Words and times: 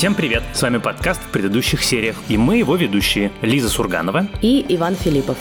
Всем 0.00 0.14
привет! 0.14 0.42
С 0.54 0.62
вами 0.62 0.78
подкаст 0.78 1.20
в 1.22 1.28
предыдущих 1.28 1.84
сериях, 1.84 2.16
и 2.30 2.38
мы 2.38 2.56
его 2.56 2.74
ведущие 2.74 3.30
Лиза 3.42 3.68
Сурганова 3.68 4.28
и 4.40 4.64
Иван 4.70 4.94
Филиппов. 4.94 5.36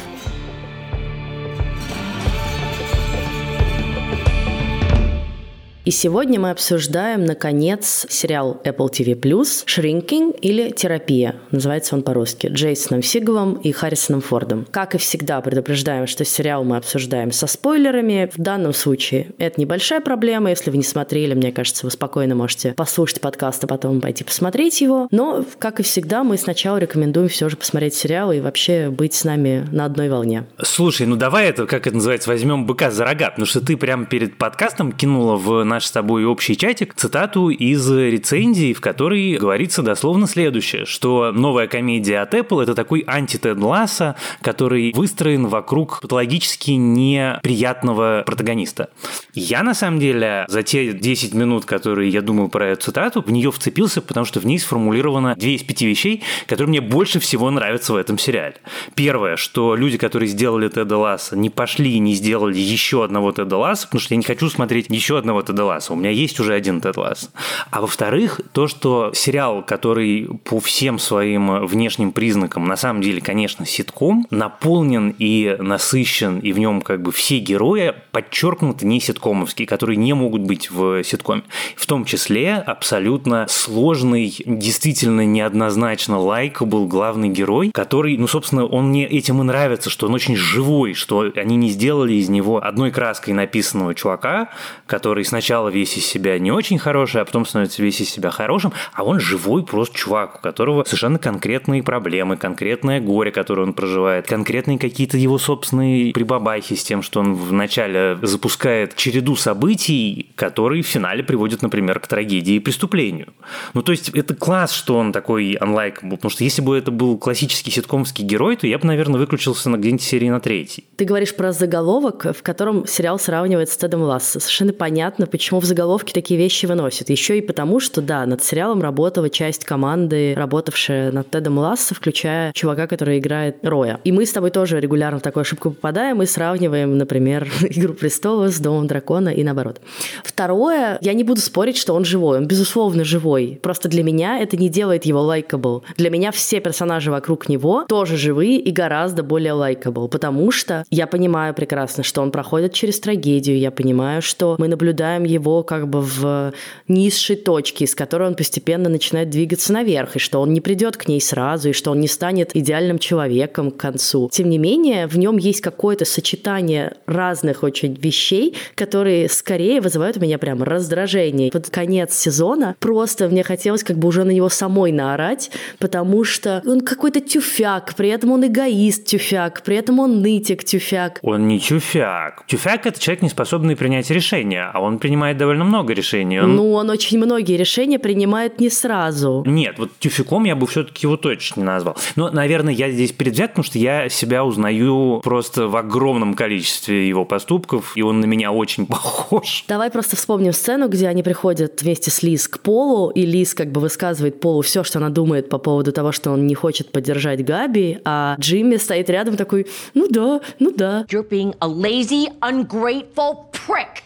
И 5.85 5.91
сегодня 5.91 6.41
мы 6.41 6.51
обсуждаем, 6.51 7.23
наконец, 7.23 8.05
сериал 8.09 8.59
Apple 8.65 8.91
TV+, 8.91 9.15
«Shrinking» 9.15 10.37
или 10.41 10.71
«Терапия». 10.71 11.35
Называется 11.51 11.95
он 11.95 12.03
по-русски. 12.03 12.47
Джейсоном 12.47 13.01
Сиговым 13.01 13.53
и 13.53 13.71
Харрисоном 13.71 14.19
Фордом. 14.19 14.67
Как 14.71 14.95
и 14.95 14.97
всегда, 14.97 15.39
предупреждаем, 15.39 16.05
что 16.05 16.25
сериал 16.25 16.65
мы 16.65 16.75
обсуждаем 16.75 17.31
со 17.31 17.47
спойлерами. 17.47 18.29
В 18.35 18.41
данном 18.41 18.73
случае 18.73 19.27
это 19.37 19.59
небольшая 19.59 20.01
проблема. 20.01 20.49
Если 20.49 20.69
вы 20.69 20.77
не 20.77 20.83
смотрели, 20.83 21.33
мне 21.33 21.53
кажется, 21.53 21.85
вы 21.85 21.91
спокойно 21.91 22.35
можете 22.35 22.73
послушать 22.73 23.21
подкаст, 23.21 23.63
а 23.63 23.67
потом 23.67 24.01
пойти 24.01 24.25
посмотреть 24.25 24.81
его. 24.81 25.07
Но, 25.11 25.45
как 25.59 25.79
и 25.79 25.83
всегда, 25.83 26.25
мы 26.25 26.37
сначала 26.37 26.77
рекомендуем 26.77 27.29
все 27.29 27.47
же 27.47 27.55
посмотреть 27.55 27.93
сериал 27.93 28.33
и 28.33 28.41
вообще 28.41 28.89
быть 28.89 29.13
с 29.13 29.23
нами 29.23 29.65
на 29.71 29.85
одной 29.85 30.09
волне. 30.09 30.45
Слушай, 30.61 31.07
ну 31.07 31.15
давай 31.15 31.47
это, 31.47 31.65
как 31.65 31.87
это 31.87 31.95
называется, 31.95 32.29
возьмем 32.29 32.65
быка 32.65 32.91
за 32.91 33.05
рога, 33.05 33.29
потому 33.29 33.45
что 33.45 33.61
ты 33.61 33.77
прямо 33.77 34.05
перед 34.05 34.37
подкастом 34.37 34.91
кинула 34.91 35.37
в 35.37 35.63
наш 35.69 35.78
наш 35.79 35.85
с 35.85 35.91
тобой 35.91 36.25
общий 36.25 36.57
чатик 36.57 36.93
цитату 36.93 37.47
из 37.47 37.89
рецензии, 37.89 38.73
в 38.73 38.81
которой 38.81 39.37
говорится 39.37 39.81
дословно 39.81 40.27
следующее, 40.27 40.85
что 40.85 41.31
новая 41.31 41.67
комедия 41.67 42.19
от 42.19 42.33
Apple– 42.33 42.61
это 42.63 42.75
такой 42.75 43.05
анти-Тед 43.07 43.57
Ласса, 43.57 44.17
который 44.41 44.91
выстроен 44.93 45.47
вокруг 45.47 46.01
патологически 46.01 46.71
неприятного 46.71 48.23
протагониста. 48.25 48.89
Я, 49.33 49.63
на 49.63 49.73
самом 49.73 50.01
деле, 50.01 50.45
за 50.49 50.63
те 50.63 50.91
10 50.91 51.33
минут, 51.33 51.63
которые 51.63 52.09
я 52.09 52.21
думаю 52.21 52.49
про 52.49 52.67
эту 52.67 52.87
цитату, 52.87 53.21
в 53.25 53.31
нее 53.31 53.49
вцепился, 53.49 54.01
потому 54.01 54.25
что 54.25 54.41
в 54.41 54.45
ней 54.45 54.59
сформулировано 54.59 55.33
две 55.37 55.55
из 55.55 55.63
пяти 55.63 55.87
вещей, 55.87 56.23
которые 56.45 56.67
мне 56.67 56.81
больше 56.81 57.21
всего 57.21 57.49
нравятся 57.51 57.93
в 57.93 57.95
этом 57.95 58.17
сериале. 58.17 58.55
Первое, 58.95 59.37
что 59.37 59.75
люди, 59.75 59.97
которые 59.97 60.27
сделали 60.27 60.67
Теда 60.67 60.97
Ласса, 60.97 61.37
не 61.37 61.49
пошли 61.49 61.93
и 61.93 61.99
не 61.99 62.15
сделали 62.15 62.57
еще 62.57 63.05
одного 63.05 63.31
Теда 63.31 63.55
Ласса, 63.55 63.87
потому 63.87 64.01
что 64.01 64.13
я 64.13 64.17
не 64.17 64.25
хочу 64.25 64.49
смотреть 64.49 64.87
еще 64.89 65.17
одного 65.17 65.41
Теда 65.41 65.58
Ласса. 65.63 65.93
У 65.93 65.95
меня 65.95 66.09
есть 66.09 66.39
уже 66.39 66.53
один 66.53 66.81
Тед 66.81 66.97
Ласс. 66.97 67.31
А 67.71 67.81
во-вторых, 67.81 68.39
то, 68.53 68.67
что 68.67 69.11
сериал, 69.13 69.63
который 69.63 70.27
по 70.45 70.59
всем 70.59 70.99
своим 70.99 71.65
внешним 71.65 72.11
признакам, 72.11 72.67
на 72.67 72.75
самом 72.75 73.01
деле, 73.01 73.21
конечно, 73.21 73.65
ситком, 73.65 74.25
наполнен 74.31 75.15
и 75.17 75.57
насыщен, 75.59 76.39
и 76.39 76.53
в 76.53 76.59
нем 76.59 76.81
как 76.81 77.01
бы 77.01 77.11
все 77.11 77.39
герои 77.39 77.93
подчеркнуты 78.11 78.85
не 78.85 78.99
ситкомовские, 78.99 79.67
которые 79.67 79.97
не 79.97 80.13
могут 80.13 80.41
быть 80.41 80.71
в 80.71 81.03
ситкоме. 81.03 81.43
В 81.75 81.85
том 81.85 82.05
числе 82.05 82.55
абсолютно 82.55 83.45
сложный, 83.49 84.35
действительно 84.45 85.25
неоднозначно 85.25 86.19
был 86.61 86.87
главный 86.87 87.29
герой, 87.29 87.71
который, 87.73 88.17
ну, 88.17 88.27
собственно, 88.27 88.65
он 88.65 88.89
мне 88.89 89.05
этим 89.05 89.41
и 89.41 89.43
нравится, 89.43 89.89
что 89.89 90.07
он 90.07 90.13
очень 90.13 90.35
живой, 90.35 90.93
что 90.93 91.31
они 91.35 91.55
не 91.55 91.69
сделали 91.69 92.13
из 92.13 92.29
него 92.29 92.63
одной 92.63 92.91
краской 92.91 93.33
написанного 93.33 93.95
чувака, 93.95 94.49
который 94.85 95.25
сначала 95.25 95.48
сначала 95.49 95.69
весь 95.69 95.97
из 95.97 96.05
себя 96.05 96.37
не 96.37 96.51
очень 96.51 96.77
хороший, 96.77 97.21
а 97.21 97.25
потом 97.25 97.43
становится 97.43 97.81
весь 97.81 97.99
из 97.99 98.11
себя 98.11 98.29
хорошим, 98.29 98.71
а 98.93 99.03
он 99.03 99.19
живой 99.19 99.65
просто 99.65 99.97
чувак, 99.97 100.35
у 100.35 100.41
которого 100.43 100.83
совершенно 100.83 101.17
конкретные 101.17 101.81
проблемы, 101.81 102.37
конкретное 102.37 103.01
горе, 103.01 103.31
которое 103.31 103.63
он 103.63 103.73
проживает, 103.73 104.27
конкретные 104.27 104.77
какие-то 104.77 105.17
его 105.17 105.39
собственные 105.39 106.13
прибабахи 106.13 106.75
с 106.75 106.83
тем, 106.83 107.01
что 107.01 107.21
он 107.21 107.33
вначале 107.33 108.19
запускает 108.21 108.95
череду 108.95 109.35
событий, 109.35 110.29
которые 110.35 110.83
в 110.83 110.85
финале 110.85 111.23
приводят, 111.23 111.63
например, 111.63 111.99
к 111.99 112.05
трагедии 112.05 112.53
и 112.53 112.59
преступлению. 112.59 113.33
Ну, 113.73 113.81
то 113.81 113.91
есть, 113.91 114.09
это 114.09 114.35
класс, 114.35 114.71
что 114.71 114.97
он 114.97 115.11
такой 115.11 115.55
unlikable, 115.55 116.11
потому 116.11 116.29
что 116.29 116.43
если 116.43 116.61
бы 116.61 116.77
это 116.77 116.91
был 116.91 117.17
классический 117.17 117.71
ситкомский 117.71 118.23
герой, 118.23 118.55
то 118.55 118.67
я 118.67 118.77
бы, 118.77 118.85
наверное, 118.85 119.19
выключился 119.19 119.71
на 119.71 119.77
где-нибудь 119.77 120.03
серии 120.03 120.29
на 120.29 120.41
третьей. 120.41 120.85
Ты 120.95 121.05
говоришь 121.05 121.35
про 121.35 121.51
заголовок, 121.51 122.37
в 122.37 122.43
котором 122.43 122.85
сериал 122.85 123.17
сравнивает 123.17 123.69
с 123.69 123.77
Тедом 123.77 124.03
Ласса. 124.03 124.39
Совершенно 124.39 124.73
понятно, 124.73 125.25
почему 125.25 125.38
почему 125.39 125.61
в 125.61 125.65
заголовке 125.65 126.13
такие 126.13 126.37
вещи 126.37 126.65
выносят. 126.65 127.09
Еще 127.09 127.37
и 127.37 127.41
потому, 127.41 127.79
что, 127.79 128.01
да, 128.01 128.25
над 128.25 128.43
сериалом 128.43 128.81
работала 128.81 129.29
часть 129.29 129.63
команды, 129.63 130.33
работавшая 130.35 131.13
над 131.13 131.29
Тедом 131.29 131.59
Ласса, 131.59 131.95
включая 131.95 132.51
чувака, 132.51 132.87
который 132.87 133.19
играет 133.19 133.65
Роя. 133.65 134.01
И 134.03 134.11
мы 134.11 134.25
с 134.25 134.33
тобой 134.33 134.51
тоже 134.51 134.81
регулярно 134.81 135.19
в 135.19 135.21
такую 135.21 135.43
ошибку 135.43 135.71
попадаем 135.71 136.21
и 136.21 136.25
сравниваем, 136.25 136.97
например, 136.97 137.47
«Игру 137.61 137.93
престолов» 137.93 138.53
с 138.53 138.59
«Домом 138.59 138.87
дракона» 138.87 139.29
и 139.29 139.41
наоборот. 139.45 139.79
Второе, 140.25 140.97
я 140.99 141.13
не 141.13 141.23
буду 141.23 141.39
спорить, 141.39 141.77
что 141.77 141.93
он 141.93 142.03
живой. 142.03 142.39
Он, 142.39 142.45
безусловно, 142.45 143.05
живой. 143.05 143.57
Просто 143.61 143.87
для 143.87 144.03
меня 144.03 144.39
это 144.39 144.57
не 144.57 144.67
делает 144.67 145.05
его 145.05 145.21
likable. 145.21 145.85
Для 145.95 146.09
меня 146.09 146.33
все 146.33 146.59
персонажи 146.59 147.11
вокруг 147.11 147.47
него 147.47 147.85
тоже 147.87 148.17
живые 148.17 148.59
и 148.59 148.71
гораздо 148.71 149.23
более 149.23 149.53
likable, 149.53 150.09
потому 150.09 150.51
что 150.51 150.83
я 150.91 151.07
понимаю 151.07 151.53
прекрасно, 151.53 152.03
что 152.03 152.21
он 152.21 152.31
проходит 152.31 152.73
через 152.73 152.99
трагедию, 152.99 153.57
я 153.57 153.71
понимаю, 153.71 154.21
что 154.21 154.57
мы 154.59 154.67
наблюдаем 154.67 155.28
его 155.29 155.63
как 155.63 155.87
бы 155.87 156.01
в 156.01 156.53
низшей 156.87 157.35
точке, 157.35 157.85
из 157.85 157.95
которой 157.95 158.27
он 158.27 158.35
постепенно 158.35 158.89
начинает 158.89 159.29
двигаться 159.29 159.73
наверх, 159.73 160.15
и 160.15 160.19
что 160.19 160.41
он 160.41 160.53
не 160.53 160.61
придет 160.61 160.97
к 160.97 161.07
ней 161.07 161.21
сразу, 161.21 161.69
и 161.69 161.73
что 161.73 161.91
он 161.91 161.99
не 161.99 162.07
станет 162.07 162.55
идеальным 162.55 162.99
человеком 162.99 163.71
к 163.71 163.77
концу. 163.77 164.29
Тем 164.31 164.49
не 164.49 164.57
менее, 164.57 165.07
в 165.07 165.17
нем 165.17 165.37
есть 165.37 165.61
какое-то 165.61 166.05
сочетание 166.05 166.95
разных 167.05 167.63
очень 167.63 167.93
вещей, 167.93 168.55
которые 168.75 169.29
скорее 169.29 169.81
вызывают 169.81 170.17
у 170.17 170.21
меня 170.21 170.37
прям 170.37 170.63
раздражение. 170.63 171.51
Под 171.51 171.69
конец 171.69 172.13
сезона 172.13 172.75
просто 172.79 173.27
мне 173.29 173.43
хотелось 173.43 173.83
как 173.83 173.97
бы 173.97 174.07
уже 174.07 174.23
на 174.23 174.31
него 174.31 174.49
самой 174.49 174.91
наорать, 174.91 175.51
потому 175.77 176.23
что 176.23 176.61
он 176.65 176.81
какой-то 176.81 177.21
тюфяк, 177.21 177.95
при 177.95 178.09
этом 178.09 178.31
он 178.31 178.45
эгоист 178.45 179.05
тюфяк, 179.05 179.61
при 179.63 179.75
этом 179.75 179.99
он 179.99 180.21
нытик 180.21 180.63
тюфяк. 180.63 181.19
Он 181.21 181.47
не 181.47 181.59
тюфяк. 181.59 182.45
Тюфяк– 182.47 182.85
это 182.87 182.99
человек, 182.99 183.21
не 183.21 183.29
способный 183.29 183.75
принять 183.75 184.09
решение, 184.09 184.69
а 184.73 184.81
он 184.81 184.97
принимает 184.97 185.18
принимает 185.19 185.37
довольно 185.37 185.65
много 185.65 185.93
решений. 185.93 186.39
Он... 186.39 186.55
Ну, 186.55 186.71
он 186.73 186.89
очень 186.89 187.17
многие 187.17 187.57
решения 187.57 187.99
принимает 187.99 188.61
не 188.61 188.69
сразу. 188.69 189.43
Нет, 189.45 189.75
вот 189.77 189.89
тюфиком 189.99 190.45
я 190.45 190.55
бы 190.55 190.65
все-таки 190.65 191.05
его 191.05 191.17
точно 191.17 191.59
не 191.59 191.65
назвал. 191.65 191.97
Но, 192.15 192.29
наверное, 192.31 192.73
я 192.73 192.89
здесь 192.89 193.11
предвзят, 193.11 193.51
потому 193.51 193.65
что 193.65 193.77
я 193.77 194.07
себя 194.07 194.45
узнаю 194.45 195.19
просто 195.21 195.67
в 195.67 195.75
огромном 195.75 196.35
количестве 196.35 197.09
его 197.09 197.25
поступков, 197.25 197.97
и 197.97 198.01
он 198.01 198.21
на 198.21 198.25
меня 198.25 198.53
очень 198.53 198.85
похож. 198.85 199.65
Давай 199.67 199.91
просто 199.91 200.15
вспомним 200.15 200.53
сцену, 200.53 200.87
где 200.87 201.07
они 201.09 201.21
приходят 201.21 201.81
вместе 201.81 202.11
с 202.11 202.23
Лиз 202.23 202.47
к 202.47 202.59
Полу, 202.59 203.09
и 203.09 203.25
Лиз 203.25 203.53
как 203.53 203.71
бы 203.73 203.81
высказывает 203.81 204.39
Полу 204.39 204.61
все, 204.61 204.85
что 204.85 204.99
она 204.99 205.09
думает 205.09 205.49
по 205.49 205.57
поводу 205.57 205.91
того, 205.91 206.13
что 206.13 206.31
он 206.31 206.47
не 206.47 206.55
хочет 206.55 206.93
поддержать 206.93 207.43
Габи, 207.43 207.99
а 208.05 208.37
Джимми 208.39 208.77
стоит 208.77 209.09
рядом 209.09 209.35
такой, 209.35 209.67
ну 209.93 210.07
да, 210.09 210.39
ну 210.59 210.71
да. 210.71 211.05
You're 211.09 211.27
being 211.27 211.55
a 211.59 211.67
lazy, 211.67 212.27
ungrateful 212.39 213.48
prick. 213.69 214.03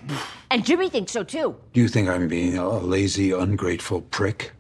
And 0.52 0.66
Jimmy 0.66 0.90
thinks 0.90 1.12
so 1.12 1.24
too. 1.24 1.56
Do 1.74 1.82
you 1.82 1.88
think 1.88 2.10
I'm 2.10 2.28
being 2.28 2.58
a 2.58 2.80
lazy, 2.80 3.32
ungrateful 3.32 4.02
prick? 4.02 4.52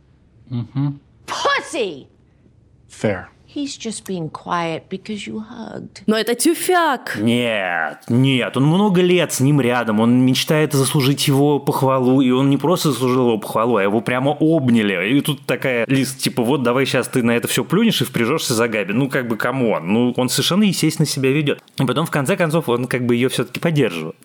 Mm-hmm. 0.51 0.89
Pussy! 1.25 2.07
Fair. 2.87 3.29
He's 3.45 3.77
just 3.77 4.07
being 4.07 4.31
quiet 4.31 4.89
because 4.89 5.27
you 5.27 5.39
hugged. 5.39 6.01
Но 6.07 6.17
это 6.17 6.33
тюфяк. 6.33 7.17
Нет, 7.19 7.99
нет, 8.09 8.57
он 8.57 8.65
много 8.65 9.01
лет 9.01 9.31
с 9.31 9.41
ним 9.41 9.61
рядом, 9.61 9.99
он 9.99 10.25
мечтает 10.25 10.73
заслужить 10.73 11.27
его 11.27 11.59
похвалу, 11.59 12.21
и 12.21 12.31
он 12.31 12.49
не 12.49 12.57
просто 12.57 12.91
заслужил 12.91 13.27
его 13.27 13.37
похвалу, 13.37 13.75
а 13.75 13.83
его 13.83 14.01
прямо 14.01 14.31
обняли. 14.31 15.17
И 15.17 15.21
тут 15.21 15.45
такая 15.45 15.85
лист, 15.87 16.17
типа, 16.17 16.41
вот 16.41 16.63
давай 16.63 16.87
сейчас 16.87 17.07
ты 17.07 17.21
на 17.21 17.31
это 17.31 17.47
все 17.47 17.63
плюнешь 17.63 18.01
и 18.01 18.05
впряжешься 18.05 18.55
за 18.55 18.67
Габи. 18.67 18.93
Ну, 18.93 19.07
как 19.07 19.27
бы, 19.27 19.37
кому 19.37 19.73
он? 19.73 19.87
Ну, 19.93 20.13
он 20.17 20.29
совершенно 20.29 20.63
естественно 20.63 21.05
себя 21.05 21.29
ведет. 21.29 21.61
И 21.79 21.85
потом, 21.85 22.07
в 22.07 22.11
конце 22.11 22.35
концов, 22.35 22.69
он 22.69 22.87
как 22.87 23.05
бы 23.05 23.13
ее 23.13 23.29
все-таки 23.29 23.59
поддерживает 23.59 24.15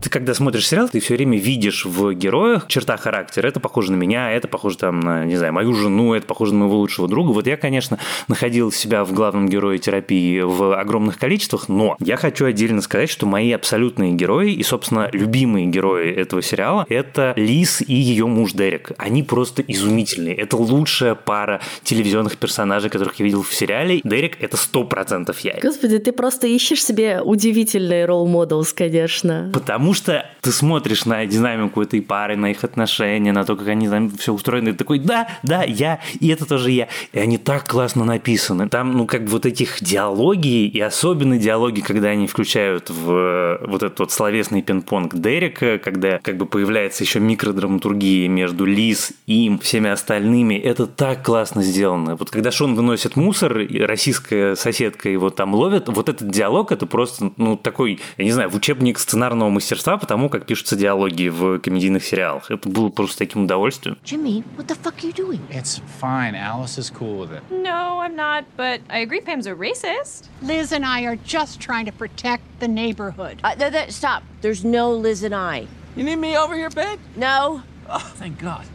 ты 0.00 0.10
когда 0.10 0.34
смотришь 0.34 0.68
сериал, 0.68 0.88
ты 0.88 1.00
все 1.00 1.14
время 1.14 1.38
видишь 1.38 1.84
в 1.84 2.12
героях 2.14 2.66
черта 2.68 2.96
характера. 2.96 3.48
Это 3.48 3.60
похоже 3.60 3.92
на 3.92 3.96
меня, 3.96 4.30
это 4.32 4.48
похоже 4.48 4.78
там 4.78 5.00
на, 5.00 5.24
не 5.24 5.36
знаю, 5.36 5.52
мою 5.52 5.74
жену, 5.74 6.14
это 6.14 6.26
похоже 6.26 6.54
на 6.54 6.60
моего 6.60 6.78
лучшего 6.78 7.08
друга. 7.08 7.32
Вот 7.32 7.46
я, 7.46 7.56
конечно, 7.56 7.98
находил 8.28 8.72
себя 8.72 9.04
в 9.04 9.12
главном 9.12 9.48
герое 9.48 9.78
терапии 9.78 10.40
в 10.40 10.78
огромных 10.78 11.18
количествах, 11.18 11.68
но 11.68 11.96
я 12.00 12.16
хочу 12.16 12.46
отдельно 12.46 12.80
сказать, 12.80 13.10
что 13.10 13.26
мои 13.26 13.52
абсолютные 13.52 14.12
герои 14.12 14.52
и, 14.52 14.62
собственно, 14.62 15.08
любимые 15.12 15.66
герои 15.66 16.10
этого 16.10 16.42
сериала– 16.42 16.86
это 16.88 17.32
Лиз 17.36 17.82
и 17.82 17.94
ее 17.94 18.26
муж 18.26 18.52
Дерек. 18.52 18.92
Они 18.98 19.22
просто 19.22 19.62
изумительные. 19.62 20.34
Это 20.34 20.56
лучшая 20.56 21.14
пара 21.14 21.60
телевизионных 21.82 22.36
персонажей, 22.36 22.90
которых 22.90 23.16
я 23.16 23.24
видел 23.24 23.42
в 23.42 23.52
сериале. 23.52 24.00
Дерек– 24.04 24.36
это 24.40 24.56
сто 24.56 24.84
процентов 24.84 25.40
я. 25.40 25.58
Господи, 25.62 25.98
ты 25.98 26.12
просто 26.12 26.46
ищешь 26.46 26.84
себе 26.84 27.20
удивительные 27.22 28.06
ролл-моделс, 28.06 28.72
конечно. 28.72 29.50
Потому 29.52 29.87
что 29.94 30.26
ты 30.40 30.52
смотришь 30.52 31.04
на 31.04 31.24
динамику 31.26 31.82
этой 31.82 32.00
пары, 32.02 32.36
на 32.36 32.50
их 32.50 32.64
отношения, 32.64 33.32
на 33.32 33.44
то, 33.44 33.56
как 33.56 33.68
они 33.68 33.88
там 33.88 34.10
все 34.10 34.32
устроены, 34.32 34.72
ты 34.72 34.78
такой, 34.78 34.98
да, 34.98 35.28
да, 35.42 35.62
я, 35.62 36.00
и 36.20 36.28
это 36.28 36.46
тоже 36.46 36.70
я. 36.70 36.88
И 37.12 37.18
они 37.18 37.38
так 37.38 37.66
классно 37.68 38.04
написаны. 38.04 38.68
Там, 38.68 38.92
ну, 38.92 39.06
как 39.06 39.24
бы 39.24 39.30
вот 39.30 39.46
этих 39.46 39.82
диалоги, 39.82 40.66
и 40.66 40.80
особенно 40.80 41.38
диалоги, 41.38 41.80
когда 41.80 42.08
они 42.08 42.26
включают 42.26 42.90
в 42.90 43.10
э, 43.10 43.66
вот 43.66 43.82
этот 43.82 43.98
вот 43.98 44.12
словесный 44.12 44.62
пинг-понг 44.62 45.14
Дерека, 45.14 45.78
когда 45.78 46.18
как 46.18 46.36
бы 46.36 46.46
появляется 46.46 47.04
еще 47.04 47.20
микродраматургия 47.20 48.28
между 48.28 48.64
Лиз, 48.64 49.12
им, 49.26 49.58
всеми 49.58 49.90
остальными, 49.90 50.54
это 50.54 50.86
так 50.86 51.24
классно 51.24 51.62
сделано. 51.62 52.16
Вот 52.16 52.30
когда 52.30 52.50
Шон 52.50 52.74
выносит 52.74 53.16
мусор, 53.16 53.58
и 53.58 53.80
российская 53.80 54.56
соседка 54.56 55.08
его 55.08 55.30
там 55.30 55.54
ловит, 55.54 55.88
вот 55.88 56.08
этот 56.08 56.30
диалог, 56.30 56.72
это 56.72 56.86
просто, 56.86 57.32
ну, 57.36 57.56
такой, 57.56 58.00
я 58.16 58.24
не 58.24 58.32
знаю, 58.32 58.50
в 58.50 58.54
учебник 58.54 58.98
сценарного 58.98 59.48
мастерства 59.50 59.77
потому 59.98 60.28
как 60.28 60.46
пишутся 60.46 60.76
диалоги 60.76 61.28
в 61.28 61.58
комедийных 61.60 62.04
сериалах. 62.04 62.50
Это 62.50 62.68
было 62.68 62.88
просто 62.88 63.18
таким 63.18 63.44
удовольствием. 63.44 63.96
Jimmy, 64.04 64.42
what 64.56 64.66
the 64.66 64.76
fuck 64.76 64.94
are 65.02 65.06
you 65.06 65.12
doing? 65.12 65.40
It's 65.50 65.80
fine. 66.00 66.34
Alice 66.34 66.78
is 66.78 66.90
cool 66.90 67.18
with 67.18 67.32
it. 67.32 67.42
No, 67.50 68.00
I'm 68.00 68.14
not, 68.16 68.44
but 68.56 68.80
I 68.90 68.98
agree 69.00 69.20
Pam's 69.20 69.46
a 69.46 69.54
racist. 69.54 70.28
Liz 70.42 70.72
and 70.72 70.84
I 70.84 71.02
are 71.04 71.16
just 71.16 71.60
trying 71.60 71.86
to 71.86 71.92
protect 71.92 72.42
the 72.60 72.68
neighborhood. 72.68 73.40
Uh, 73.44 73.54
th- 73.54 73.72
th- 73.72 73.90
stop. 73.92 74.22
There's 74.40 74.64
no 74.64 74.92
Liz 74.92 75.22
and 75.22 75.34
I. 75.34 75.66
You 75.96 76.04
need 76.04 76.16
me 76.16 76.36
over 76.36 76.54
here, 76.54 76.70
babe? 76.70 76.98
No, 77.16 77.62
Oh, 77.90 77.98
thank 78.16 78.38
God. 78.38 78.66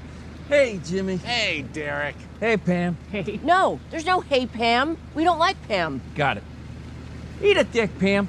Hey, 0.49 0.79
Jimmy. 0.83 1.17
Hey, 1.17 1.61
Derek. 1.71 2.15
Hey, 2.39 2.57
Pam. 2.57 2.97
no, 3.43 3.79
there's 3.91 4.05
no 4.05 4.19
hey 4.21 4.45
Pam. 4.45 4.97
We 5.15 5.23
don't 5.23 5.39
like 5.39 5.55
Pam. 5.67 6.01
Got 6.15 6.37
it. 6.37 6.43
Eat 7.41 7.57
a 7.57 7.63
dick, 7.63 7.97
Pam. 7.99 8.27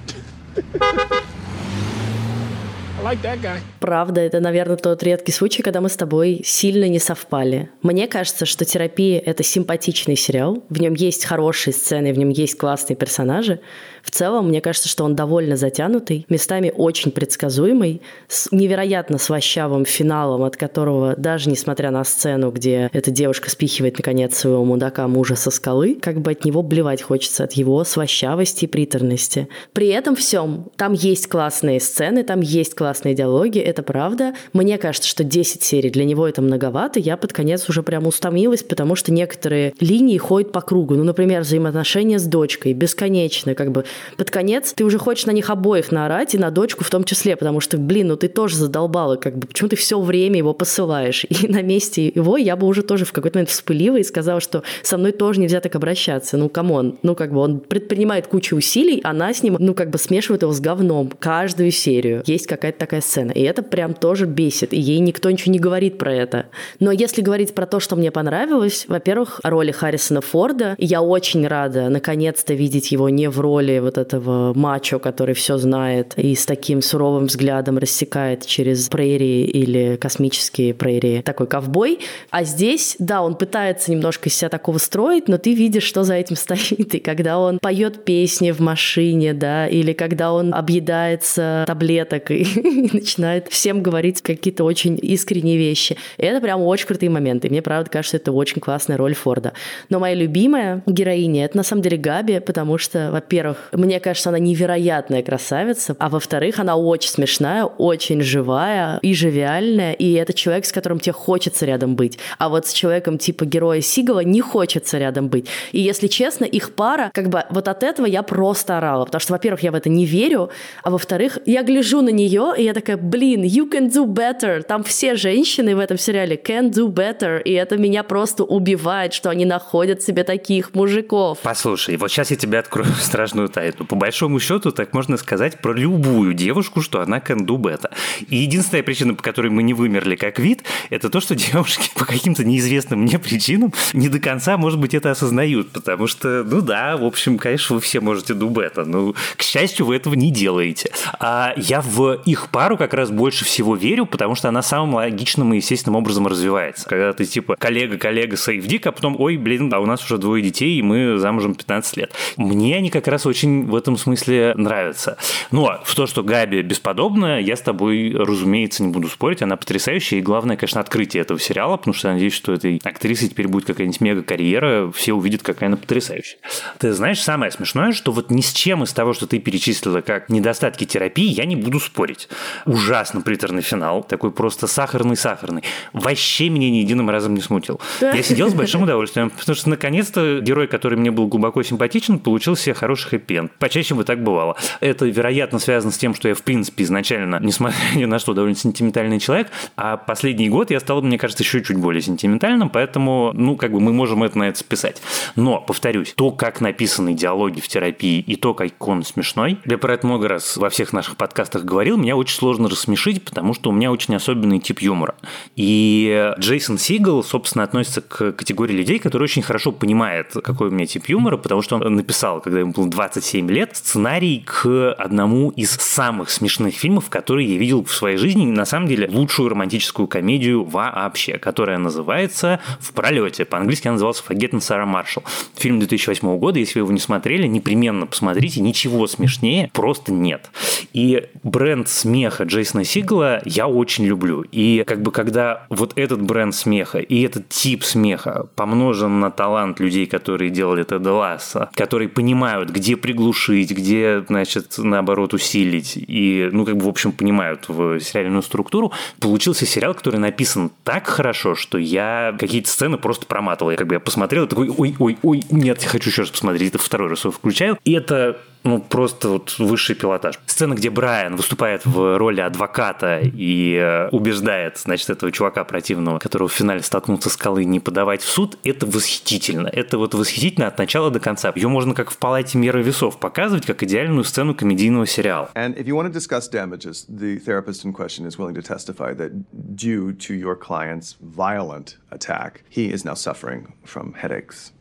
I 2.97 3.03
like 3.03 3.23
that 3.23 3.43
guy. 3.43 3.74
Правда, 3.85 4.23
это, 4.23 4.41
наверное, 4.41 4.79
тот 4.79 5.03
редкий 5.03 5.31
случай, 5.31 5.63
когда 5.63 5.83
мы 5.83 5.91
с 5.91 5.97
тобой 5.97 6.41
сильно 6.43 6.89
не 6.89 6.99
совпали. 6.99 7.69
Мне 7.83 8.09
кажется, 8.09 8.47
что 8.47 8.65
«Терапия»— 8.65 9.21
это 9.27 9.43
симпатичный 9.43 10.17
сериал. 10.17 10.65
В 10.71 10.81
нем 10.81 10.95
есть 10.95 11.27
хорошие 11.27 11.75
сцены, 11.75 12.15
в 12.15 12.17
нем 12.17 12.31
есть 12.31 12.57
классные 12.57 12.97
персонажи. 12.97 13.61
В 14.03 14.11
целом, 14.11 14.49
мне 14.49 14.63
кажется, 14.63 14.89
что 14.89 15.05
он 15.05 15.15
довольно 15.15 15.57
затянутый, 15.57 16.25
местами 16.31 16.73
очень 16.75 17.11
предсказуемый, 17.11 18.01
с 18.27 18.51
невероятно 18.53 19.19
слащавым 19.19 19.85
финалом, 19.85 20.45
от 20.45 20.57
которого, 20.57 21.15
даже 21.17 21.51
несмотря 21.51 21.91
на 21.91 22.05
сцену, 22.05 22.51
где 22.51 22.89
эта 22.93 23.11
девушка 23.11 23.51
спихивает, 23.51 23.99
наконец, 23.99 24.35
своего 24.35 24.65
мудака 24.65 25.09
мужа 25.09 25.37
со 25.37 25.51
скалы, 25.51 25.99
как 26.01 26.23
бы 26.23 26.31
от 26.31 26.47
него 26.47 26.63
блевать 26.63 27.03
хочется, 27.03 27.45
от 27.45 27.53
его 27.53 27.85
слащавости 27.85 28.65
и 28.65 28.69
приторности. 28.69 29.49
При 29.75 29.89
этом 29.89 30.17
всем 30.17 30.71
там 30.77 30.95
есть 30.95 31.27
классные 31.27 31.81
сцены, 31.81 32.25
там 32.25 32.41
есть 32.41 32.75
классные 32.75 33.15
диалоги, 33.15 33.59
это 33.75 33.83
правда. 33.83 34.35
Мне 34.53 34.79
кажется, 34.79 35.09
что 35.09 35.25
10 35.25 35.63
серий 35.63 35.91
для 35.91 36.05
него 36.05 36.27
это 36.27 36.41
многовато. 36.41 37.01
Я 37.01 37.17
под 37.17 37.33
конец 37.33 37.69
уже 37.69 37.83
прям 37.83 38.07
устомилась, 38.07 38.63
потому 38.63 38.95
что 38.95 39.13
некоторые 39.13 39.75
линии 39.81 40.17
ходят 40.17 40.53
по 40.53 40.61
кругу. 40.61 40.95
Ну, 40.95 41.05
например, 41.05 41.43
взаимоотношения 41.43 42.19
с 42.19 42.25
дочкой 42.25 42.73
бесконечно. 42.73 43.55
Как 43.55 43.73
бы 43.73 43.85
под 44.17 44.31
конец 44.31 44.73
ты 44.75 44.85
уже 44.85 44.99
хочешь 44.99 45.27
на 45.27 45.33
них 45.33 45.51
обоих 45.51 45.91
наорать, 45.91 46.35
и 46.35 46.39
на 46.39 46.51
дочку 46.51 46.85
в 46.85 46.91
том 46.91 47.05
числе, 47.05 47.37
потому 47.37 47.61
что, 47.61 47.77
блин, 47.77 48.09
ну 48.09 48.17
ты 48.17 48.29
тоже 48.29 48.57
задолбала, 48.57 49.17
как 49.17 49.37
бы, 49.37 49.47
почему 49.49 49.69
ты 49.69 49.77
все 49.77 50.01
время 50.01 50.39
его 50.39 50.55
посылаешь? 50.55 51.25
И 51.29 51.49
на 51.49 51.63
месте 51.63 52.07
его 52.07 52.37
я 52.37 52.55
бы 52.57 52.67
уже 52.67 52.83
тоже 52.83 53.05
в 53.05 53.13
какой-то 53.13 53.39
момент 53.39 53.51
вспылила 53.51 53.97
и 53.97 54.05
сказала, 54.05 54.41
что 54.41 54.63
со 54.83 54.97
мной 54.97 55.13
тоже 55.13 55.41
нельзя 55.41 55.61
так 55.61 55.75
обращаться. 55.75 56.37
Ну, 56.37 56.49
come 56.49 56.78
on. 56.78 56.99
Ну, 57.03 57.15
как 57.15 57.33
бы 57.33 57.41
он 57.41 57.59
предпринимает 57.59 58.29
кучу 58.29 58.57
усилий, 58.57 59.01
она 59.03 59.35
с 59.35 59.43
ним, 59.43 59.57
ну, 59.59 59.75
как 59.75 59.91
бы 59.91 59.99
смешивает 59.99 60.43
его 60.43 60.53
с 60.53 60.61
говном. 60.61 61.11
Каждую 61.19 61.73
серию 61.73 62.23
есть 62.27 62.47
какая-то 62.47 62.79
такая 62.79 63.01
сцена. 63.01 63.33
И 63.33 63.43
это 63.43 63.63
прям 63.71 63.95
тоже 63.95 64.27
бесит. 64.27 64.73
И 64.73 64.81
ей 64.81 64.99
никто 65.01 65.31
ничего 65.31 65.53
не 65.53 65.59
говорит 65.59 65.99
про 65.99 66.13
это. 66.13 66.47
Но 66.81 66.93
если 66.93 67.23
говорить 67.23 67.55
про 67.55 67.67
то, 67.67 67.81
что 67.81 67.97
мне 67.97 68.11
понравилось, 68.11 68.85
во-первых, 68.89 69.41
роли 69.43 69.73
Харрисона 69.73 70.21
Форда. 70.21 70.75
Я 70.79 71.03
очень 71.03 71.47
рада 71.47 71.89
наконец-то 71.89 72.55
видеть 72.55 72.93
его 72.93 73.09
не 73.09 73.29
в 73.29 73.41
роли 73.41 73.79
вот 73.79 73.99
этого 73.99 74.53
мачо, 74.55 74.99
который 74.99 75.35
все 75.35 75.59
знает 75.59 76.15
и 76.17 76.35
с 76.35 76.47
таким 76.47 76.83
суровым 76.83 77.27
взглядом 77.27 77.79
рассекает 77.79 78.47
через 78.47 78.89
прерии 78.89 79.45
или 79.45 79.97
космические 79.97 80.75
прерии. 80.75 81.23
Такой 81.23 81.47
ковбой. 81.47 82.01
А 82.31 82.45
здесь, 82.45 82.97
да, 82.99 83.23
он 83.23 83.35
пытается 83.37 83.91
немножко 83.91 84.29
из 84.29 84.37
себя 84.37 84.49
такого 84.49 84.79
строить, 84.79 85.29
но 85.29 85.39
ты 85.39 85.55
видишь, 85.55 85.85
что 85.85 86.05
за 86.05 86.15
этим 86.15 86.37
стоит. 86.37 86.95
И 86.95 86.99
когда 87.01 87.39
он 87.39 87.59
поет 87.59 88.05
песни 88.05 88.51
в 88.51 88.61
машине, 88.61 89.33
да, 89.35 89.67
или 89.67 89.93
когда 89.93 90.33
он 90.33 90.55
объедается 90.55 91.65
таблеток 91.67 92.31
и, 92.31 92.43
и 92.43 92.91
начинает 92.93 93.49
всем 93.55 93.83
говорить 93.83 94.21
какие-то 94.21 94.65
очень 94.65 94.99
искренние 95.01 95.57
вещи. 95.57 95.97
И 96.19 96.25
это 96.25 96.41
прям 96.41 96.61
очень 96.63 96.87
крутые 96.87 97.11
моменты. 97.11 97.49
Мне, 97.49 97.63
правда, 97.63 97.89
кажется, 97.89 98.17
это 98.17 98.33
очень 98.33 98.61
классная 98.61 98.97
роль 98.97 99.15
Форда. 99.15 99.53
Но 99.89 100.01
моя 100.01 100.15
любимая 100.15 100.83
героиня— 100.87 101.45
это 101.47 101.57
на 101.57 101.63
самом 101.63 101.83
деле 101.83 101.97
Габи, 101.97 102.41
потому 102.41 102.79
что, 102.79 103.11
во-первых, 103.13 103.69
мне 103.73 104.01
кажется, 104.01 104.31
она 104.31 104.39
невероятная 104.39 105.23
красавица, 105.23 105.95
а 105.99 106.09
во-вторых, 106.09 106.59
она 106.59 106.77
очень 106.77 107.11
смешная, 107.11 107.65
очень 107.65 108.21
живая 108.23 108.99
и 109.03 109.15
живиальная, 109.15 109.93
и 109.93 110.13
это 110.15 110.33
человек, 110.33 110.67
с 110.67 110.73
которым 110.73 110.99
тебе 110.99 111.13
хочется 111.13 111.65
рядом 111.65 111.95
быть. 111.95 112.19
А 112.39 112.49
вот 112.49 112.67
с 112.67 112.73
человеком 112.73 113.19
типа 113.19 113.47
героя 113.47 113.81
Сигала 113.81 114.21
не 114.21 114.41
хочется 114.41 114.99
рядом 114.99 115.29
быть. 115.29 115.47
И 115.73 115.81
если 115.81 116.09
честно, 116.09 116.45
их 116.45 116.75
пара, 116.75 117.11
как 117.15 117.29
бы 117.29 117.45
вот 117.51 117.69
от 117.69 117.83
этого 117.83 118.07
я 118.07 118.23
просто 118.23 118.79
орала, 118.79 119.05
потому 119.05 119.21
что, 119.21 119.33
во-первых, 119.33 119.63
я 119.63 119.71
в 119.71 119.75
это 119.75 119.89
не 119.89 120.07
верю, 120.07 120.51
а 120.83 120.91
во-вторых, 120.91 121.39
я 121.47 121.63
гляжу 121.63 122.01
на 122.01 122.11
нее, 122.11 122.53
и 122.57 122.65
я 122.65 122.75
такая, 122.75 122.97
блин, 122.97 123.34
you 123.43 123.69
can 123.71 123.91
do 123.91 124.07
better. 124.07 124.63
Там 124.63 124.85
все 124.85 125.17
женщины 125.17 125.75
в 125.75 125.79
этом 125.79 125.99
сериале 125.99 126.37
can 126.37 126.71
do 126.71 126.87
better, 126.89 127.43
и 127.43 127.53
это 127.53 127.77
меня 127.77 128.03
просто 128.03 128.45
убивает, 128.45 129.13
что 129.13 129.31
они 129.31 129.45
находят 129.45 130.03
себе 130.03 130.25
таких 130.25 130.75
мужиков. 130.75 131.39
Послушай, 131.43 131.97
вот 131.97 132.11
сейчас 132.11 132.31
я 132.31 132.37
тебе 132.37 132.59
открою 132.59 132.93
страшную 133.01 133.49
тайну. 133.49 133.85
По 133.87 133.97
большому 133.97 134.41
счету, 134.41 134.71
так 134.71 134.93
можно 134.93 135.17
сказать 135.17 135.61
про 135.61 135.73
любую 135.73 136.35
девушку, 136.35 136.81
что 136.81 137.01
она 137.01 137.19
can 137.19 137.47
do 137.47 137.57
better. 137.57 137.91
И 138.29 138.37
единственная 138.37 138.83
причина, 138.83 139.15
по 139.15 139.23
которой 139.23 139.49
мы 139.49 139.63
не 139.63 139.75
вымерли 139.75 140.17
как 140.17 140.39
вид, 140.39 140.63
это 140.91 141.11
то, 141.11 141.21
что 141.21 141.35
девушки 141.53 141.91
по 141.95 142.05
каким-то 142.05 142.45
неизвестным 142.45 143.01
мне 143.01 143.19
причинам 143.19 143.73
не 143.93 144.09
до 144.09 144.19
конца, 144.19 144.57
может 144.57 144.79
быть, 144.79 144.95
это 144.95 145.11
осознают. 145.11 145.71
Потому 145.73 146.07
что, 146.07 146.45
ну 146.45 146.61
да, 146.61 146.97
в 146.97 147.05
общем, 147.05 147.39
конечно, 147.39 147.77
вы 147.77 147.81
все 147.81 148.01
можете 148.01 148.35
do 148.35 148.49
better. 148.49 148.85
Но, 148.85 149.15
к 149.37 149.43
счастью, 149.43 149.87
вы 149.87 149.97
этого 149.97 150.15
не 150.15 150.31
делаете. 150.31 150.91
А 151.19 151.53
я 151.57 151.81
в 151.81 152.21
их 152.25 152.49
пару 152.51 152.77
как 152.77 152.95
раз 152.95 153.11
больше 153.11 153.24
всего 153.33 153.77
верю, 153.77 154.07
потому 154.07 154.35
что 154.35 154.49
она 154.49 154.63
самым 154.63 154.95
логичным 154.95 155.55
и 155.55 155.57
естественным 155.57 155.97
образом 155.97 156.27
развивается. 156.27 156.89
Когда 156.89 157.13
ты 157.13 157.25
типа 157.25 157.57
коллега-коллега 157.57 158.37
сейфдик, 158.37 158.87
а 158.87 158.93
потом, 158.93 159.17
ой, 159.19 159.37
блин, 159.37 159.73
а 159.73 159.81
у 159.81 159.87
нас 159.87 160.05
уже 160.05 160.19
двое 160.19 160.43
детей, 160.43 160.79
и 160.79 160.83
мы 160.83 161.19
замужем 161.19 161.55
15 161.55 161.97
лет. 161.97 162.13
Мне 162.37 162.77
они 162.77 162.91
как 162.91 163.09
раз 163.09 163.27
очень 163.27 163.67
в 163.67 163.75
этом 163.75 163.97
смысле 163.97 164.55
нравятся. 164.57 165.17
Ну, 165.51 165.67
а 165.67 165.83
в 165.85 165.95
то, 165.95 166.07
что 166.07 166.23
Габи 166.23 166.63
бесподобная, 166.63 167.41
я 167.41 167.57
с 167.57 167.61
тобой, 167.61 168.15
разумеется, 168.15 168.83
не 168.83 168.93
буду 168.93 169.09
спорить, 169.09 169.43
она 169.43 169.57
потрясающая, 169.57 170.19
и 170.19 170.23
главное, 170.23 170.57
конечно, 170.57 170.81
открытие 170.81 171.23
этого 171.23 171.39
сериала, 171.41 171.77
потому 171.77 171.95
что 171.95 172.09
я 172.09 172.15
надеюсь, 172.15 172.35
что 172.35 172.53
этой 172.53 172.81
актрисы 172.85 173.29
теперь 173.29 173.49
будет 173.49 173.67
какая-нибудь 173.67 174.01
мега-карьера, 174.01 174.91
все 174.93 175.15
увидят, 175.15 175.43
какая 175.43 175.67
она 175.67 175.77
потрясающая. 175.77 176.39
Ты 176.79 176.93
знаешь, 176.93 177.21
самое 177.21 177.51
смешное, 177.51 177.93
что 177.93 178.13
вот 178.13 178.31
ни 178.31 178.41
с 178.41 178.53
чем 178.53 178.83
из 178.83 178.93
того, 178.93 179.13
что 179.13 179.27
ты 179.27 179.39
перечислила 179.39 180.01
как 180.01 180.29
недостатки 180.29 180.85
терапии, 180.85 181.29
я 181.29 181.45
не 181.45 181.57
буду 181.57 181.81
спорить. 181.81 182.29
Ужасно 182.67 183.14
приторный 183.23 183.63
финал, 183.63 184.03
такой 184.03 184.31
просто 184.31 184.67
сахарный-сахарный. 184.67 185.63
Вообще 185.93 186.49
меня 186.49 186.71
ни 186.71 186.77
единым 186.77 187.11
разом 187.11 187.35
не 187.35 187.41
смутил. 187.41 187.81
Я 188.01 188.23
сидел 188.23 188.51
с 188.51 188.55
большим 188.55 188.83
удовольствием, 188.83 189.31
потому 189.31 189.57
что 189.57 189.71
наконец-то 189.71 190.41
герой, 190.41 190.67
который 190.67 190.99
мне 190.99 191.11
был 191.11 191.27
глубоко 191.27 191.63
симпатичен, 191.63 192.19
получил 192.19 192.57
себе 192.57 192.75
хороший 192.75 193.11
хэппи 193.11 193.51
Почаще 193.59 193.95
бы 193.95 194.05
так 194.05 194.23
бывало. 194.23 194.57
Это, 194.81 195.07
вероятно, 195.07 195.59
связано 195.59 195.93
с 195.93 195.99
тем, 195.99 196.15
что 196.15 196.29
я, 196.29 196.35
в 196.35 196.43
принципе, 196.43 196.85
изначально, 196.85 197.39
несмотря 197.41 197.79
ни 197.95 198.05
на 198.05 198.19
что, 198.19 198.35
довольно 198.35 198.57
сентиментальный 198.57 199.19
человек, 199.19 199.49
а 199.77 199.97
последний 199.97 200.49
год 200.49 200.71
я 200.71 200.81
стал, 200.81 201.03
мне 201.03 201.19
кажется, 201.19 201.43
еще 201.43 201.63
чуть 201.63 201.77
более 201.77 202.03
сентиментальным, 202.03 202.71
поэтому, 202.71 203.33
ну, 203.35 203.57
как 203.57 203.73
бы 203.73 203.81
мы 203.81 203.93
можем 203.93 204.23
это 204.23 204.39
на 204.39 204.49
это 204.49 204.59
списать. 204.59 205.03
Но, 205.37 205.61
повторюсь, 205.61 206.15
то, 206.17 206.31
как 206.31 206.61
написаны 206.61 207.15
диалоги 207.15 207.61
в 207.61 207.69
терапии 207.69 208.21
и 208.21 208.37
то, 208.37 208.55
как 208.55 208.87
он 208.87 209.03
смешной, 209.03 209.59
я 209.65 209.79
про 209.79 209.95
это 209.95 210.07
много 210.07 210.29
раз 210.29 210.57
во 210.57 210.71
всех 210.71 210.93
наших 210.93 211.17
подкастах 211.17 211.65
говорил, 211.65 211.97
меня 211.97 212.17
очень 212.17 212.37
сложно 212.37 212.69
рассмешить, 212.69 212.95
потому 213.13 213.55
что 213.55 213.71
у 213.71 213.73
меня 213.73 213.93
очень 213.93 214.15
особенный 214.15 214.59
тип 214.59 214.81
юмора. 214.81 215.15
И 215.57 216.33
Джейсон 216.39 216.79
Сигал, 216.79 217.23
собственно, 217.23 217.65
относится 217.65 218.01
к 218.01 218.33
категории 218.33 218.75
людей, 218.75 218.99
которые 218.99 219.25
очень 219.25 219.43
хорошо 219.43 219.73
понимает, 219.73 220.33
какой 220.43 220.69
у 220.69 220.71
меня 220.71 220.87
тип 220.87 221.07
юмора, 221.07 221.37
потому 221.37 221.63
что 221.63 221.77
он 221.77 221.95
написал, 221.95 222.41
когда 222.41 222.61
ему 222.61 222.73
было 222.73 222.89
27 222.89 223.51
лет, 223.51 223.77
сценарий 223.77 224.43
к 224.45 224.93
одному 224.93 225.51
из 225.51 225.71
самых 225.73 226.31
смешных 226.31 226.75
фильмов, 226.75 227.11
которые 227.11 227.53
я 227.53 227.59
видел 227.59 227.85
в 227.85 227.93
своей 227.93 228.17
жизни, 228.17 228.47
на 228.47 228.65
самом 228.65 228.89
деле, 228.89 229.09
лучшую 229.11 229.49
романтическую 229.49 230.09
комедию 230.09 230.65
вообще, 230.65 231.39
которая 231.39 231.79
называется 231.79 232.61
«В 232.81 232.93
пролете». 232.93 233.45
По-английски 233.45 233.89
она 233.89 233.95
называлась 233.95 234.23
«Forgetting 234.27 234.61
Sarah 234.61 234.91
Marshall». 234.91 235.23
Фильм 235.57 235.79
2008 235.79 236.39
года, 236.39 236.59
если 236.59 236.81
вы 236.81 236.87
его 236.87 236.93
не 236.93 237.01
смотрели, 237.01 237.47
непременно 237.47 238.07
посмотрите, 238.07 238.61
ничего 238.61 239.07
смешнее 239.07 239.71
просто 239.73 240.13
нет. 240.13 240.51
И 240.93 241.27
бренд 241.43 241.89
смеха 241.89 242.45
Джейсона 242.45 242.85
Сигла 242.95 243.41
я 243.45 243.67
очень 243.67 244.07
люблю. 244.07 244.45
И 244.53 244.85
как 244.87 245.03
бы 245.03 245.11
когда 245.11 245.67
вот 245.69 245.95
этот 245.97 246.23
бренд 246.23 246.55
смеха 246.55 247.01
и 247.01 247.23
этот 247.23 247.49
тип 247.49 247.83
смеха 247.83 248.47
помножен 248.55 249.19
на 249.19 249.33
талант 249.33 249.81
людей, 249.81 250.07
которые 250.07 250.51
делали 250.51 250.85
Теда 250.85 251.13
Ласса, 251.13 251.71
которые 251.75 252.09
понимают, 252.09 252.71
где 252.71 252.97
приглушить, 252.97 253.73
где, 253.73 254.25
значит, 254.29 254.75
наоборот, 254.79 255.35
усилить, 255.35 255.95
и, 255.97 256.49
ну, 256.53 256.65
как 256.65 256.77
бы, 256.77 256.85
в 256.85 256.89
общем, 256.89 257.11
понимают 257.11 257.65
в 257.67 257.99
сериальную 257.99 258.43
структуру, 258.43 258.93
получился 259.19 259.67
сериал, 259.67 259.95
который 259.95 260.21
написан 260.21 260.71
так 260.85 261.09
хорошо, 261.09 261.57
что 261.57 261.79
я 261.79 262.37
какие-то 262.39 262.71
сцены 262.71 262.97
просто 262.97 263.27
проматывал. 263.27 263.73
Я 263.73 263.77
как 263.77 263.89
бы 263.89 263.95
я 263.95 264.01
посмотрел, 264.01 264.47
такой, 264.47 264.69
ой, 264.69 264.95
ой, 265.01 265.19
ой, 265.21 265.43
нет, 265.51 265.83
хочу 265.83 266.11
еще 266.11 266.23
раз 266.23 266.31
посмотреть, 266.31 266.69
это 266.69 266.79
второй 266.79 267.09
раз 267.09 267.25
его 267.25 267.33
включаю. 267.33 267.77
И 267.85 267.93
это 267.93 268.39
ну, 268.65 268.81
просто 268.81 269.29
вот 269.29 269.59
высший 269.59 269.95
пилотаж. 269.95 270.41
Сцена, 270.47 270.75
где 270.75 270.89
Брайан 270.89 271.37
выступает 271.37 271.85
в 271.85 272.17
роли 272.17 272.41
адвоката 272.41 273.21
и 273.21 273.75
э, 273.75 274.09
убеждает, 274.09 274.79
значит, 274.79 275.11
этого 275.11 275.31
чувака 275.31 275.65
противного, 275.65 276.19
которого 276.19 276.49
в 276.49 276.53
финале 276.53 276.83
столкнутся 276.83 277.29
скалы, 277.29 277.65
не 277.65 277.79
подавать 277.79 278.23
в 278.23 278.29
суд, 278.29 278.59
это 278.65 278.87
восхитительно. 278.87 279.69
Это 279.69 279.99
вот 279.99 280.15
восхитительно 280.15 280.67
от 280.67 280.79
начала 280.79 281.11
до 281.11 281.21
конца. 281.21 281.53
Ее 281.55 281.69
можно 281.69 281.95
как 281.95 282.11
в 282.11 282.17
палате 282.17 282.57
меры 282.57 282.83
весов 282.83 283.21
показывать, 283.21 283.67
как 283.67 283.83
идеальную 283.83 284.25
сцену 284.25 284.55
комедийного 284.55 285.07
сериала. 285.07 285.51
And 285.55 285.77
if 285.77 285.87
you 285.87 285.95
want 285.95 286.11
to 286.11 286.13
discuss 286.13 286.49
damages, 286.49 287.05
the 287.07 287.39
therapist 287.39 287.85
in 287.85 287.93
question 287.93 288.27
is 288.27 288.39
willing 288.39 288.55
to 288.55 288.63
testify 288.63 289.13
that 289.15 289.33
due 289.77 290.15
to 290.15 290.33
your 290.33 290.57
client's 290.57 291.17
violent 291.21 291.99
attack, 292.11 292.63
he 292.71 292.91
is 292.91 293.05
now 293.05 293.15
suffering 293.15 293.75
from 293.85 294.15
headaches. 294.15 294.73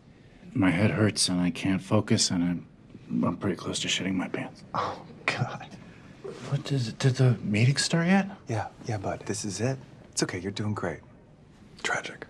My 0.56 0.72
head 0.72 0.92
hurts 0.92 1.28
and 1.28 1.42
I 1.42 1.52
can't 1.52 1.82
focus 1.82 2.32
and 2.32 2.44
I'm 2.44 2.66
I'm 3.22 3.38
pretty 3.38 3.56
close 3.56 3.80
to 3.82 3.88
shitting 3.88 4.16
my 4.16 4.28
pants. 4.28 4.64
Oh, 4.74 5.02
God. 5.26 5.68
What 6.50 6.64
did, 6.64 6.98
did 6.98 7.16
the 7.16 7.38
meeting 7.44 7.78
start 7.78 8.08
yet? 8.08 8.30
Yeah, 8.48 8.68
yeah, 8.86 8.98
bud. 8.98 9.22
This 9.26 9.46
is 9.46 9.62
it. 9.62 9.78
It's 10.12 10.24
okay. 10.24 10.40
You're 10.40 10.52
doing 10.52 10.74
great. 10.74 11.00
Tragic. 11.84 12.26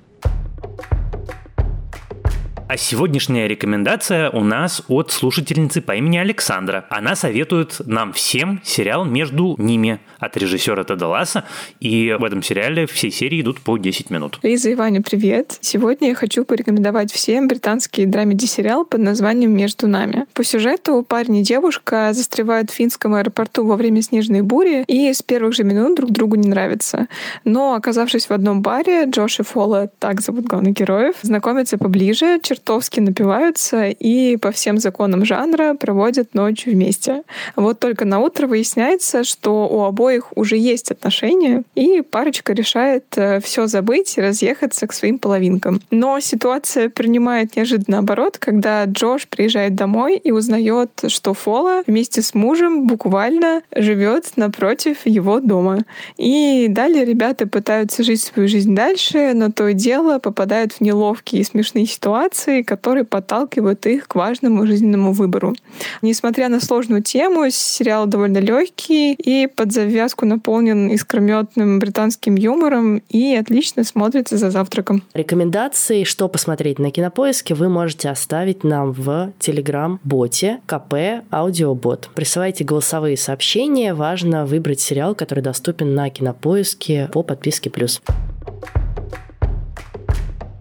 А 2.73 2.77
сегодняшняя 2.77 3.47
рекомендация 3.47 4.31
у 4.31 4.43
нас 4.43 4.81
от 4.87 5.11
слушательницы 5.11 5.79
по 5.79 5.91
имени 5.91 6.17
Александра. 6.17 6.87
Она 6.89 7.15
советует 7.15 7.75
нам 7.85 8.13
всем 8.13 8.61
сериал 8.63 9.05
«Между 9.05 9.53
ними» 9.59 9.99
от 10.17 10.35
режиссера 10.37 10.83
Теда 10.83 11.07
Ласса. 11.07 11.43
И 11.79 12.17
в 12.19 12.23
этом 12.23 12.41
сериале 12.41 12.87
все 12.87 13.11
серии 13.11 13.41
идут 13.41 13.61
по 13.61 13.77
10 13.77 14.09
минут. 14.09 14.39
Лиза 14.41 14.71
и 14.71 14.75
Ваня, 14.75 15.03
привет! 15.03 15.59
Сегодня 15.61 16.07
я 16.07 16.15
хочу 16.15 16.45
порекомендовать 16.45 17.11
всем 17.11 17.47
британский 17.47 18.07
драмеди-сериал 18.07 18.85
под 18.85 19.01
названием 19.01 19.55
«Между 19.55 19.87
нами». 19.87 20.25
По 20.33 20.43
сюжету 20.43 21.05
парень 21.07 21.37
и 21.37 21.43
девушка 21.43 22.09
застревают 22.13 22.71
в 22.71 22.73
финском 22.73 23.13
аэропорту 23.13 23.67
во 23.67 23.75
время 23.75 24.01
снежной 24.01 24.41
бури 24.41 24.83
и 24.87 25.13
с 25.13 25.21
первых 25.21 25.53
же 25.53 25.63
минут 25.63 25.95
друг 25.95 26.09
другу 26.09 26.37
не 26.37 26.47
нравятся. 26.47 27.07
Но, 27.45 27.75
оказавшись 27.75 28.25
в 28.25 28.31
одном 28.31 28.63
баре, 28.63 29.05
Джош 29.05 29.41
и 29.41 29.43
Фола, 29.43 29.91
так 29.99 30.21
зовут 30.21 30.45
главных 30.45 30.73
героев, 30.73 31.17
знакомятся 31.21 31.77
поближе, 31.77 32.39
чертовски 32.63 32.99
напиваются 32.99 33.89
и 33.89 34.37
по 34.37 34.51
всем 34.51 34.77
законам 34.77 35.25
жанра 35.25 35.73
проводят 35.73 36.33
ночь 36.33 36.65
вместе. 36.65 37.23
Вот 37.55 37.79
только 37.79 38.05
на 38.05 38.19
утро 38.19 38.47
выясняется, 38.47 39.23
что 39.23 39.67
у 39.67 39.83
обоих 39.83 40.35
уже 40.35 40.57
есть 40.57 40.91
отношения, 40.91 41.63
и 41.75 42.01
парочка 42.01 42.53
решает 42.53 43.03
все 43.43 43.67
забыть 43.67 44.17
и 44.17 44.21
разъехаться 44.21 44.87
к 44.87 44.93
своим 44.93 45.19
половинкам. 45.19 45.81
Но 45.91 46.19
ситуация 46.19 46.89
принимает 46.89 47.55
неожиданно 47.55 47.99
оборот, 47.99 48.37
когда 48.37 48.85
Джош 48.85 49.27
приезжает 49.27 49.75
домой 49.75 50.17
и 50.17 50.31
узнает, 50.31 50.89
что 51.07 51.33
Фола 51.33 51.83
вместе 51.85 52.21
с 52.21 52.33
мужем 52.33 52.87
буквально 52.87 53.61
живет 53.75 54.31
напротив 54.37 54.99
его 55.05 55.39
дома. 55.39 55.79
И 56.17 56.67
далее 56.69 57.05
ребята 57.05 57.45
пытаются 57.45 58.03
жить 58.03 58.21
свою 58.21 58.47
жизнь 58.47 58.73
дальше, 58.73 59.33
но 59.33 59.51
то 59.51 59.67
и 59.67 59.73
дело 59.73 60.19
попадают 60.19 60.73
в 60.73 60.81
неловкие 60.81 61.41
и 61.41 61.45
смешные 61.45 61.85
ситуации, 61.85 62.52
которые 62.61 63.05
подталкивают 63.05 63.85
их 63.87 64.07
к 64.07 64.15
важному 64.15 64.67
жизненному 64.67 65.13
выбору. 65.13 65.55
Несмотря 66.01 66.49
на 66.49 66.59
сложную 66.59 67.01
тему, 67.01 67.49
сериал 67.49 68.05
довольно 68.05 68.37
легкий 68.37 69.13
и 69.13 69.47
под 69.47 69.71
завязку 69.71 70.25
наполнен 70.25 70.89
искрометным 70.89 71.79
британским 71.79 72.35
юмором 72.35 73.01
и 73.09 73.35
отлично 73.35 73.83
смотрится 73.83 74.37
за 74.37 74.51
завтраком. 74.51 75.03
Рекомендации, 75.13 76.03
что 76.03 76.27
посмотреть 76.27 76.79
на 76.79 76.91
Кинопоиске, 76.91 77.55
вы 77.55 77.69
можете 77.69 78.09
оставить 78.09 78.63
нам 78.63 78.91
в 78.91 79.31
Телеграм-боте 79.39 80.59
КП 80.65 81.23
Аудиобот. 81.31 82.09
Присылайте 82.13 82.63
голосовые 82.63 83.17
сообщения. 83.17 83.93
Важно 83.93 84.45
выбрать 84.45 84.79
сериал, 84.79 85.15
который 85.15 85.41
доступен 85.41 85.95
на 85.95 86.09
Кинопоиске 86.09 87.09
по 87.13 87.23
подписке 87.23 87.69
«Плюс». 87.69 88.01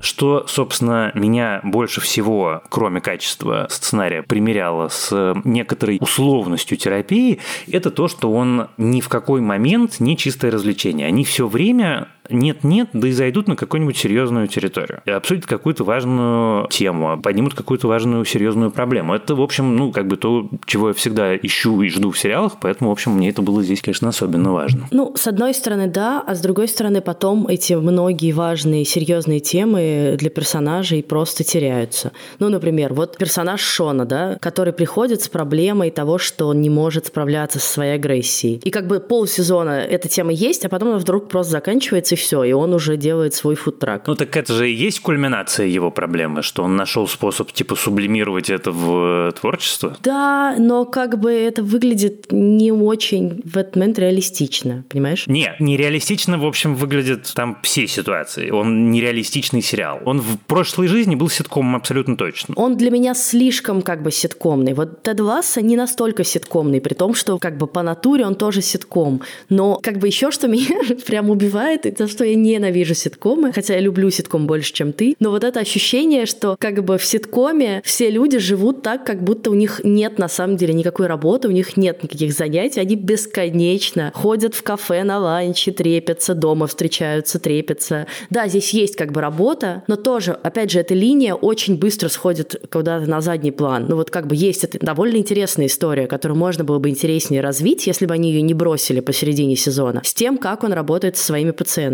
Что, 0.03 0.45
собственно, 0.49 1.13
меня 1.15 1.61
больше 1.63 2.01
всего, 2.01 2.61
кроме 2.69 3.01
качества 3.01 3.69
сценария, 3.71 4.23
примеряло 4.25 4.89
с 4.89 5.35
некоторой 5.45 5.99
условностью 6.01 6.77
терапии, 6.77 7.39
это 7.71 7.93
то, 7.93 8.09
что 8.09 8.33
он 8.33 8.67
ни 8.79 9.01
в 9.01 9.09
какой 9.09 9.41
момент 9.41 10.01
не 10.01 10.17
чистое 10.17 10.51
развлечение. 10.51 11.07
Они 11.07 11.25
все 11.25 11.47
время 11.47 12.09
нет-нет, 12.33 12.89
да 12.93 13.09
и 13.09 13.13
зайдут 13.13 13.49
на 13.49 13.57
какую-нибудь 13.57 13.97
серьезную 13.97 14.49
территорию. 14.49 15.03
Обсудят 15.07 15.47
какую-то 15.47 15.85
важную 15.85 16.69
тему, 16.69 17.21
поднимут 17.21 17.55
какую-то 17.55 17.89
важную 17.89 18.25
серьезную 18.25 18.71
проблему. 18.71 19.15
Это, 19.15 19.35
в 19.35 19.41
общем, 19.41 19.77
ну, 19.77 19.93
как 19.93 20.07
бы 20.07 20.17
то, 20.17 20.49
чего 20.67 20.89
я 20.89 20.95
всегда 20.95 21.37
ищу 21.37 21.81
и 21.83 21.89
жду 21.89 22.11
в 22.11 22.19
сериалах, 22.19 22.55
поэтому, 22.61 22.91
в 22.91 22.93
общем, 22.93 23.13
мне 23.13 23.31
это 23.31 23.43
было 23.43 23.63
здесь, 23.63 23.83
конечно, 23.83 24.09
особенно 24.09 24.53
важно. 24.53 24.89
Ну, 24.91 25.15
с 25.17 25.27
одной 25.27 25.55
стороны, 25.55 25.87
да, 25.87 26.23
а 26.27 26.35
с 26.35 26.41
другой 26.41 26.69
стороны, 26.69 27.01
потом 27.01 27.47
эти 27.47 27.75
многие 27.75 28.33
важные, 28.33 28.85
серьезные 28.85 29.41
темы 29.41 30.17
для 30.19 30.31
персонажей 30.31 31.03
просто 31.03 31.45
теряются. 31.45 32.13
Ну, 32.39 32.49
например, 32.49 32.95
вот 32.95 33.17
персонаж 33.17 33.61
Шона, 33.61 34.05
да, 34.05 34.39
который 34.41 34.73
приходит 34.73 35.23
с 35.23 35.29
проблемой 35.29 35.91
того, 35.91 36.19
что 36.19 36.49
он 36.49 36.61
не 36.61 36.71
может 36.71 37.07
справляться 37.07 37.59
со 37.59 37.67
своей 37.67 37.95
агрессией. 37.95 38.61
И 38.65 38.71
как 38.71 38.87
бы 38.87 39.01
полсезона 39.01 39.81
эта 39.81 40.09
тема 40.09 40.33
есть, 40.33 40.65
а 40.65 40.69
потом 40.69 40.89
она 40.89 40.99
вдруг 40.99 41.29
просто 41.29 41.53
заканчивается, 41.53 42.15
и 42.15 42.19
все, 42.23 42.45
и 42.45 42.53
он 42.53 42.73
уже 42.73 42.97
делает 42.97 43.35
свой 43.35 43.55
фудтрак. 43.55 44.07
Ну 44.07 44.15
так 44.15 44.37
это 44.37 44.55
же 44.55 44.71
и 44.71 44.75
есть 44.75 45.01
кульминация 45.01 45.67
его 45.67 45.91
проблемы, 45.91 46.43
что 46.43 46.63
он 46.63 46.77
нашел 46.77 47.07
способ 47.09 47.53
типа 47.53 47.75
сублимировать 47.75 48.51
это 48.51 48.71
в 48.71 49.29
э, 49.29 49.33
творчество? 49.33 49.97
Да, 50.03 50.57
но 50.59 50.85
как 50.85 51.19
бы 51.19 51.33
это 51.33 51.63
выглядит 51.63 52.27
не 52.31 52.73
очень 52.73 53.43
в 53.45 53.57
этот 53.59 53.77
момент 53.77 53.99
реалистично, 53.99 54.85
понимаешь? 54.89 55.27
Не, 55.27 55.55
нереалистично, 55.59 56.39
в 56.39 56.47
общем, 56.47 56.75
выглядят 56.75 57.33
там 57.35 57.59
все 57.63 57.87
ситуации. 57.87 58.51
Он 58.51 58.91
нереалистичный 58.91 59.63
сериал. 59.63 60.01
Он 60.05 60.21
в 60.21 60.39
прошлой 60.47 60.89
жизни 60.89 61.15
был 61.15 61.29
ситкомом 61.29 61.77
абсолютно 61.77 62.17
точно. 62.17 62.55
Он 62.57 62.77
для 62.77 62.91
меня 62.91 63.15
слишком 63.15 63.83
как 63.83 64.03
бы 64.03 64.11
ситкомный. 64.13 64.75
Вот 64.75 65.03
Тед 65.03 65.21
Ласса 65.21 65.61
не 65.63 65.77
настолько 65.77 66.25
ситкомный, 66.25 66.81
при 66.81 66.95
том, 66.95 67.15
что 67.15 67.39
как 67.39 67.59
бы 67.59 67.67
по 67.67 67.83
натуре 67.83 68.25
он 68.25 68.35
тоже 68.35 68.63
ситком. 68.63 69.23
Но 69.49 69.79
как 69.83 69.99
бы 69.99 70.07
еще 70.07 70.31
что 70.31 70.49
меня 70.49 70.79
прям 71.07 71.31
убивает, 71.31 71.87
это 72.03 72.13
что 72.13 72.25
я 72.25 72.35
ненавижу 72.35 72.95
ситкомы, 72.95 73.53
хотя 73.53 73.75
я 73.75 73.81
люблю 73.81 74.11
ситком 74.11 74.47
больше, 74.47 74.73
чем 74.73 74.93
ты. 74.93 75.17
Но 75.21 75.31
вот 75.31 75.45
это 75.45 75.61
ощущение, 75.61 76.27
что 76.27 76.57
как 76.59 76.85
бы 76.85 76.99
в 76.99 77.05
ситкоме 77.05 77.83
все 77.85 78.11
люди 78.11 78.39
живут 78.39 78.83
так, 78.83 79.05
как 79.05 79.23
будто 79.23 79.51
у 79.51 79.55
них 79.55 79.81
нет 79.85 80.19
на 80.19 80.29
самом 80.29 80.57
деле 80.57 80.75
никакой 80.75 81.07
работы, 81.07 81.49
у 81.49 81.51
них 81.51 81.77
нет 81.77 82.03
никаких 82.03 82.33
занятий, 82.33 82.81
они 82.81 82.97
бесконечно 82.97 84.11
ходят 84.15 84.55
в 84.55 84.63
кафе 84.63 85.05
на 85.05 85.19
ланче, 85.19 85.73
трепятся, 85.73 86.35
дома 86.35 86.67
встречаются, 86.67 87.39
трепятся. 87.39 88.07
Да, 88.31 88.49
здесь 88.49 88.71
есть 88.71 88.97
как 88.97 89.13
бы 89.13 89.21
работа, 89.21 89.83
но 89.87 89.97
тоже, 89.97 90.33
опять 90.33 90.71
же, 90.71 90.81
эта 90.81 90.95
линия 90.95 91.35
очень 91.35 91.77
быстро 91.77 92.09
сходит 92.09 92.61
куда-то 92.71 93.07
на 93.07 93.21
задний 93.21 93.53
план. 93.53 93.87
Ну 93.89 93.97
вот 93.97 94.11
как 94.11 94.27
бы 94.27 94.35
есть 94.35 94.65
это 94.65 94.79
довольно 94.85 95.17
интересная 95.17 95.67
история, 95.67 96.07
которую 96.07 96.39
можно 96.39 96.65
было 96.65 96.79
бы 96.79 96.89
интереснее 96.89 97.41
развить, 97.41 97.87
если 97.87 98.07
бы 98.07 98.15
они 98.15 98.33
ее 98.33 98.43
не 98.43 98.55
бросили 98.55 99.01
посередине 99.01 99.57
сезона, 99.57 100.03
с 100.05 100.15
тем, 100.15 100.39
как 100.39 100.65
он 100.65 100.73
работает 100.73 101.17
со 101.17 101.25
своими 101.25 101.51
пациентами. 101.53 101.92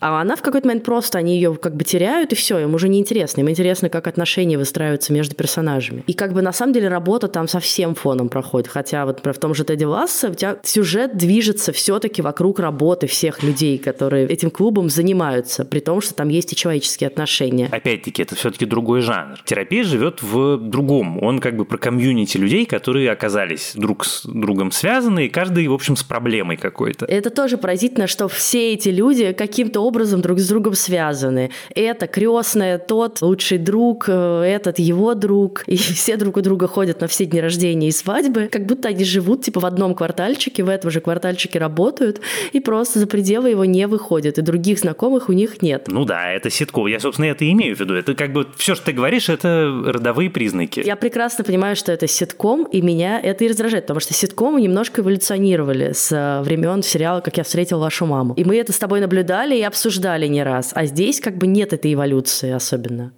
А 0.00 0.20
она 0.20 0.36
в 0.36 0.42
какой-то 0.42 0.66
момент 0.66 0.84
просто, 0.84 1.18
они 1.18 1.34
ее 1.34 1.54
как 1.54 1.76
бы 1.76 1.84
теряют, 1.84 2.32
и 2.32 2.36
все, 2.36 2.58
им 2.58 2.74
уже 2.74 2.88
не 2.88 2.98
интересно. 2.98 3.40
Им 3.40 3.50
интересно, 3.50 3.88
как 3.88 4.06
отношения 4.06 4.58
выстраиваются 4.58 5.12
между 5.12 5.34
персонажами. 5.34 6.02
И 6.06 6.12
как 6.12 6.32
бы 6.32 6.42
на 6.42 6.52
самом 6.52 6.72
деле 6.72 6.88
работа 6.88 7.28
там 7.28 7.48
совсем 7.48 7.94
фоном 7.94 8.28
проходит. 8.28 8.68
Хотя 8.68 9.06
вот 9.06 9.24
в 9.24 9.38
том 9.38 9.54
же 9.54 9.64
Тедди 9.64 9.84
Ласса 9.84 10.30
у 10.30 10.34
тебя 10.34 10.58
сюжет 10.62 11.16
движется 11.16 11.72
все-таки 11.72 12.22
вокруг 12.22 12.58
работы 12.60 13.06
всех 13.06 13.42
людей, 13.42 13.78
которые 13.78 14.26
этим 14.26 14.50
клубом 14.50 14.90
занимаются, 14.90 15.64
при 15.64 15.80
том, 15.80 16.00
что 16.00 16.14
там 16.14 16.28
есть 16.28 16.52
и 16.52 16.56
человеческие 16.56 17.08
отношения. 17.08 17.68
Опять-таки, 17.70 18.22
это 18.22 18.34
все-таки 18.34 18.66
другой 18.66 19.00
жанр. 19.00 19.38
Терапия 19.44 19.84
живет 19.84 20.22
в 20.22 20.56
другом. 20.58 21.22
Он 21.22 21.40
как 21.40 21.56
бы 21.56 21.64
про 21.64 21.78
комьюнити 21.78 22.36
людей, 22.36 22.66
которые 22.66 23.10
оказались 23.10 23.72
друг 23.74 24.04
с 24.04 24.24
другом 24.24 24.70
связаны, 24.70 25.26
и 25.26 25.28
каждый, 25.28 25.66
в 25.68 25.72
общем, 25.72 25.96
с 25.96 26.02
проблемой 26.02 26.56
какой-то. 26.56 27.06
Это 27.06 27.30
тоже 27.30 27.58
поразительно, 27.58 28.06
что 28.06 28.28
все 28.28 28.72
эти 28.72 28.88
люди 28.88 29.27
люди 29.28 29.38
каким-то 29.38 29.80
образом 29.80 30.20
друг 30.20 30.38
с 30.38 30.48
другом 30.48 30.74
связаны. 30.74 31.50
Это 31.74 32.06
крестная, 32.06 32.78
тот 32.78 33.22
лучший 33.22 33.58
друг, 33.58 34.04
э, 34.08 34.42
этот 34.44 34.78
его 34.78 35.14
друг, 35.14 35.64
и 35.66 35.76
все 35.76 36.16
друг 36.16 36.36
у 36.36 36.40
друга 36.40 36.66
ходят 36.66 37.00
на 37.00 37.06
все 37.06 37.24
дни 37.24 37.40
рождения 37.40 37.88
и 37.88 37.92
свадьбы, 37.92 38.48
как 38.50 38.66
будто 38.66 38.88
они 38.88 39.04
живут 39.04 39.42
типа 39.42 39.60
в 39.60 39.66
одном 39.66 39.94
квартальчике, 39.94 40.62
в 40.62 40.68
этом 40.68 40.90
же 40.90 41.00
квартальчике 41.00 41.58
работают, 41.58 42.20
и 42.52 42.60
просто 42.60 42.98
за 42.98 43.06
пределы 43.06 43.50
его 43.50 43.64
не 43.64 43.86
выходят, 43.86 44.38
и 44.38 44.42
других 44.42 44.78
знакомых 44.78 45.28
у 45.28 45.32
них 45.32 45.62
нет. 45.62 45.84
Ну 45.88 46.04
да, 46.04 46.30
это 46.32 46.50
ситком. 46.50 46.86
Я, 46.86 47.00
собственно, 47.00 47.26
это 47.26 47.44
и 47.44 47.52
имею 47.52 47.76
в 47.76 47.80
виду. 47.80 47.94
Это 47.94 48.14
как 48.14 48.32
бы 48.32 48.46
все, 48.56 48.74
что 48.74 48.86
ты 48.86 48.92
говоришь, 48.92 49.28
это 49.28 49.82
родовые 49.86 50.30
признаки. 50.30 50.80
Я 50.84 50.96
прекрасно 50.96 51.44
понимаю, 51.44 51.76
что 51.76 51.92
это 51.92 52.06
ситком, 52.06 52.64
и 52.64 52.80
меня 52.80 53.20
это 53.20 53.44
и 53.44 53.48
раздражает, 53.48 53.84
потому 53.84 54.00
что 54.00 54.14
ситкомы 54.14 54.60
немножко 54.60 55.00
эволюционировали 55.00 55.92
с 55.92 56.42
времен 56.44 56.82
сериала 56.82 57.20
«Как 57.20 57.36
я 57.36 57.44
встретил 57.44 57.78
вашу 57.78 58.06
маму». 58.06 58.34
И 58.34 58.44
мы 58.44 58.56
это 58.56 58.72
с 58.72 58.78
тобой 58.78 59.00
наблюдали 59.18 59.56
и 59.56 59.62
обсуждали 59.62 60.28
не 60.28 60.42
раз. 60.42 60.72
А 60.74 60.86
здесь 60.86 61.20
как 61.20 61.38
бы 61.38 61.46
нет 61.46 61.72
этой 61.72 61.94
эволюции 61.94 62.52
особенно 62.52 63.12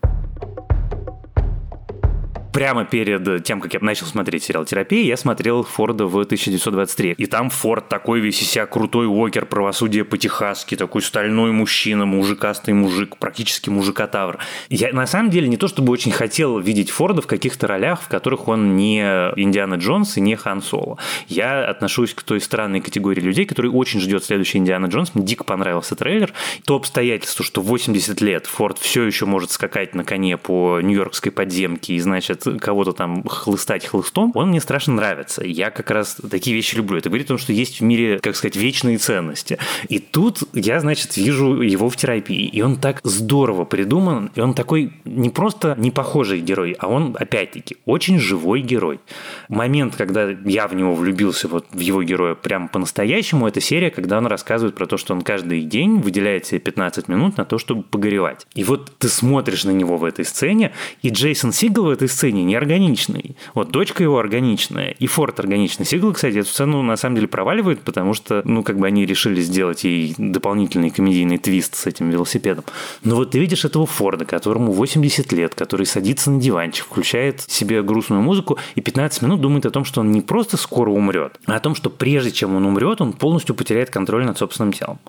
прямо 2.53 2.85
перед 2.85 3.45
тем, 3.45 3.61
как 3.61 3.75
я 3.75 3.81
начал 3.81 4.07
смотреть 4.07 4.45
сериал 4.45 4.65
«Терапия», 4.65 5.05
я 5.05 5.17
смотрел 5.17 5.63
Форда 5.63 6.07
в 6.07 6.19
1923. 6.19 7.13
И 7.13 7.27
там 7.27 7.51
Форд 7.51 7.89
такой 7.89 8.21
весь 8.21 8.43
из 8.43 8.51
себя 8.51 8.67
крутой 8.67 9.07
уокер, 9.07 9.47
правосудие 9.47 10.05
по-техасски, 10.05 10.77
такой 10.77 11.03
стальной 11.03 11.53
мужчина, 11.53 12.07
мужикастый 12.07 12.75
мужик, 12.75 13.17
практически 13.17 13.71
мужикотавр. 13.71 14.39
Я 14.69 14.93
на 14.93 15.07
самом 15.07 15.31
деле 15.31 15.49
не 15.49 15.57
то 15.57 15.69
чтобы 15.69 15.93
очень 15.93 16.13
хотел 16.13 16.59
видеть 16.59 16.91
Форда 16.91 17.23
в 17.23 17.27
каких-то 17.27 17.67
ролях, 17.67 18.03
в 18.03 18.09
которых 18.09 18.49
он 18.49 18.77
не 18.77 19.01
Индиана 19.37 19.75
Джонс 19.75 20.17
и 20.17 20.21
не 20.21 20.37
Хан 20.37 20.63
Соло. 20.63 20.99
Я 21.29 21.69
отношусь 21.69 22.15
к 22.15 22.23
той 22.23 22.41
странной 22.41 22.81
категории 22.81 23.21
людей, 23.21 23.45
которые 23.45 23.73
очень 23.73 24.01
ждет 24.01 24.25
следующий 24.25 24.59
Индиана 24.59 24.87
Джонс. 24.87 25.15
Мне 25.15 25.25
дико 25.25 25.45
понравился 25.45 25.95
трейлер. 25.95 26.33
То 26.65 26.77
обстоятельство, 26.77 27.45
что 27.45 27.61
80 27.61 28.21
лет 28.21 28.47
Форд 28.47 28.79
все 28.79 29.05
еще 29.05 29.27
может 29.27 29.51
скакать 29.51 29.95
на 29.95 30.05
коне 30.05 30.37
по 30.37 30.81
нью-йоркской 30.81 31.33
подземке 31.33 31.95
и, 31.95 31.99
значит, 32.01 32.40
кого-то 32.61 32.93
там 32.93 33.23
хлыстать 33.25 33.87
хлыстом, 33.87 34.33
он 34.35 34.51
мне 34.51 34.61
страшно 34.61 34.95
нравится. 34.95 35.45
Я 35.45 35.71
как 35.71 35.91
раз 35.91 36.17
такие 36.31 36.55
вещи 36.55 36.77
люблю. 36.77 36.99
Это 36.99 37.09
говорит 37.09 37.27
о 37.27 37.29
том, 37.29 37.39
что 37.39 37.53
есть 37.53 37.81
в 37.81 37.85
мире, 37.85 38.19
как 38.21 38.37
сказать, 38.37 38.57
вечные 38.57 38.99
ценности. 38.99 39.59
И 39.89 39.99
тут 39.99 40.43
я, 40.53 40.81
значит, 40.81 41.17
вижу 41.17 41.61
его 41.61 41.89
в 41.89 41.97
терапии. 41.97 42.47
И 42.47 42.63
он 42.63 42.77
так 42.77 43.01
здорово 43.05 43.65
придуман. 43.65 44.31
И 44.35 44.41
он 44.41 44.55
такой 44.55 44.93
не 45.05 45.31
просто 45.31 45.75
не 45.79 45.91
похожий 45.91 46.41
герой, 46.41 46.77
а 46.79 46.89
он, 46.89 47.17
опять-таки, 47.19 47.77
очень 47.85 48.19
живой 48.19 48.63
герой. 48.63 49.01
Момент, 49.49 49.97
когда 49.97 50.29
я 50.31 50.69
в 50.69 50.75
него 50.75 50.95
влюбился, 50.95 51.49
вот 51.49 51.67
в 51.73 51.79
его 51.79 52.03
героя 52.03 52.35
прямо 52.35 52.69
по-настоящему, 52.69 53.47
это 53.47 53.61
серия, 53.61 53.91
когда 53.91 54.19
он 54.19 54.27
рассказывает 54.27 54.75
про 54.75 54.87
то, 54.87 54.97
что 54.97 55.15
он 55.15 55.23
каждый 55.23 55.63
день 55.63 56.01
выделяет 56.01 56.47
себе 56.47 56.61
15 56.61 57.09
минут 57.09 57.37
на 57.37 57.45
то, 57.45 57.59
чтобы 57.59 57.83
погоревать. 57.83 58.47
И 58.55 58.65
вот 58.65 58.93
ты 58.99 59.09
смотришь 59.09 59.65
на 59.65 59.71
него 59.71 59.97
в 59.97 60.05
этой 60.05 60.25
сцене, 60.25 60.73
и 61.03 61.11
Джейсон 61.11 61.53
Сигал 61.53 61.87
в 61.87 61.91
этой 61.91 62.09
сцене 62.09 62.30
сцене 62.31 62.45
неорганичный. 62.45 63.37
Вот 63.55 63.71
дочка 63.71 64.03
его 64.03 64.19
органичная, 64.19 64.91
и 64.91 65.07
Форд 65.07 65.41
органичный. 65.41 65.85
Сигл, 65.85 66.13
кстати, 66.13 66.39
эту 66.39 66.49
сцену 66.49 66.83
на 66.83 66.97
самом 66.97 67.17
деле 67.17 67.29
проваливает, 67.29 67.81
потому 67.81 68.15
что, 68.15 68.43
ну, 68.45 68.63
как 68.63 68.79
бы 68.79 68.87
они 68.87 69.05
решили 69.05 69.41
сделать 69.41 69.85
ей 69.85 70.15
дополнительный 70.17 70.91
комедийный 70.91 71.39
твист 71.39 71.75
с 71.75 71.87
этим 71.87 72.11
велосипедом. 72.11 72.65
Но 73.03 73.17
вот 73.17 73.33
ты 73.33 73.41
видишь 73.41 73.65
этого 73.65 73.87
Форда, 73.87 74.25
которому 74.25 74.73
80 74.73 75.33
лет, 75.33 75.55
который 75.55 75.87
садится 75.87 76.31
на 76.31 76.41
диванчик, 76.41 76.87
включает 76.87 77.41
себе 77.41 77.83
грустную 77.83 78.23
музыку 78.23 78.59
и 78.77 78.81
15 78.81 79.23
минут 79.23 79.41
думает 79.41 79.67
о 79.67 79.71
том, 79.71 79.85
что 79.85 80.01
он 80.01 80.13
не 80.13 80.21
просто 80.21 80.57
скоро 80.57 80.91
умрет, 80.91 81.41
а 81.47 81.57
о 81.57 81.61
том, 81.61 81.75
что 81.75 81.91
прежде 81.91 82.31
чем 82.31 82.55
он 82.55 82.65
умрет, 82.65 83.01
он 83.01 83.13
полностью 83.13 83.55
потеряет 83.57 83.91
контроль 83.91 84.25
над 84.25 84.39
собственным 84.39 84.73
телом. 84.73 85.01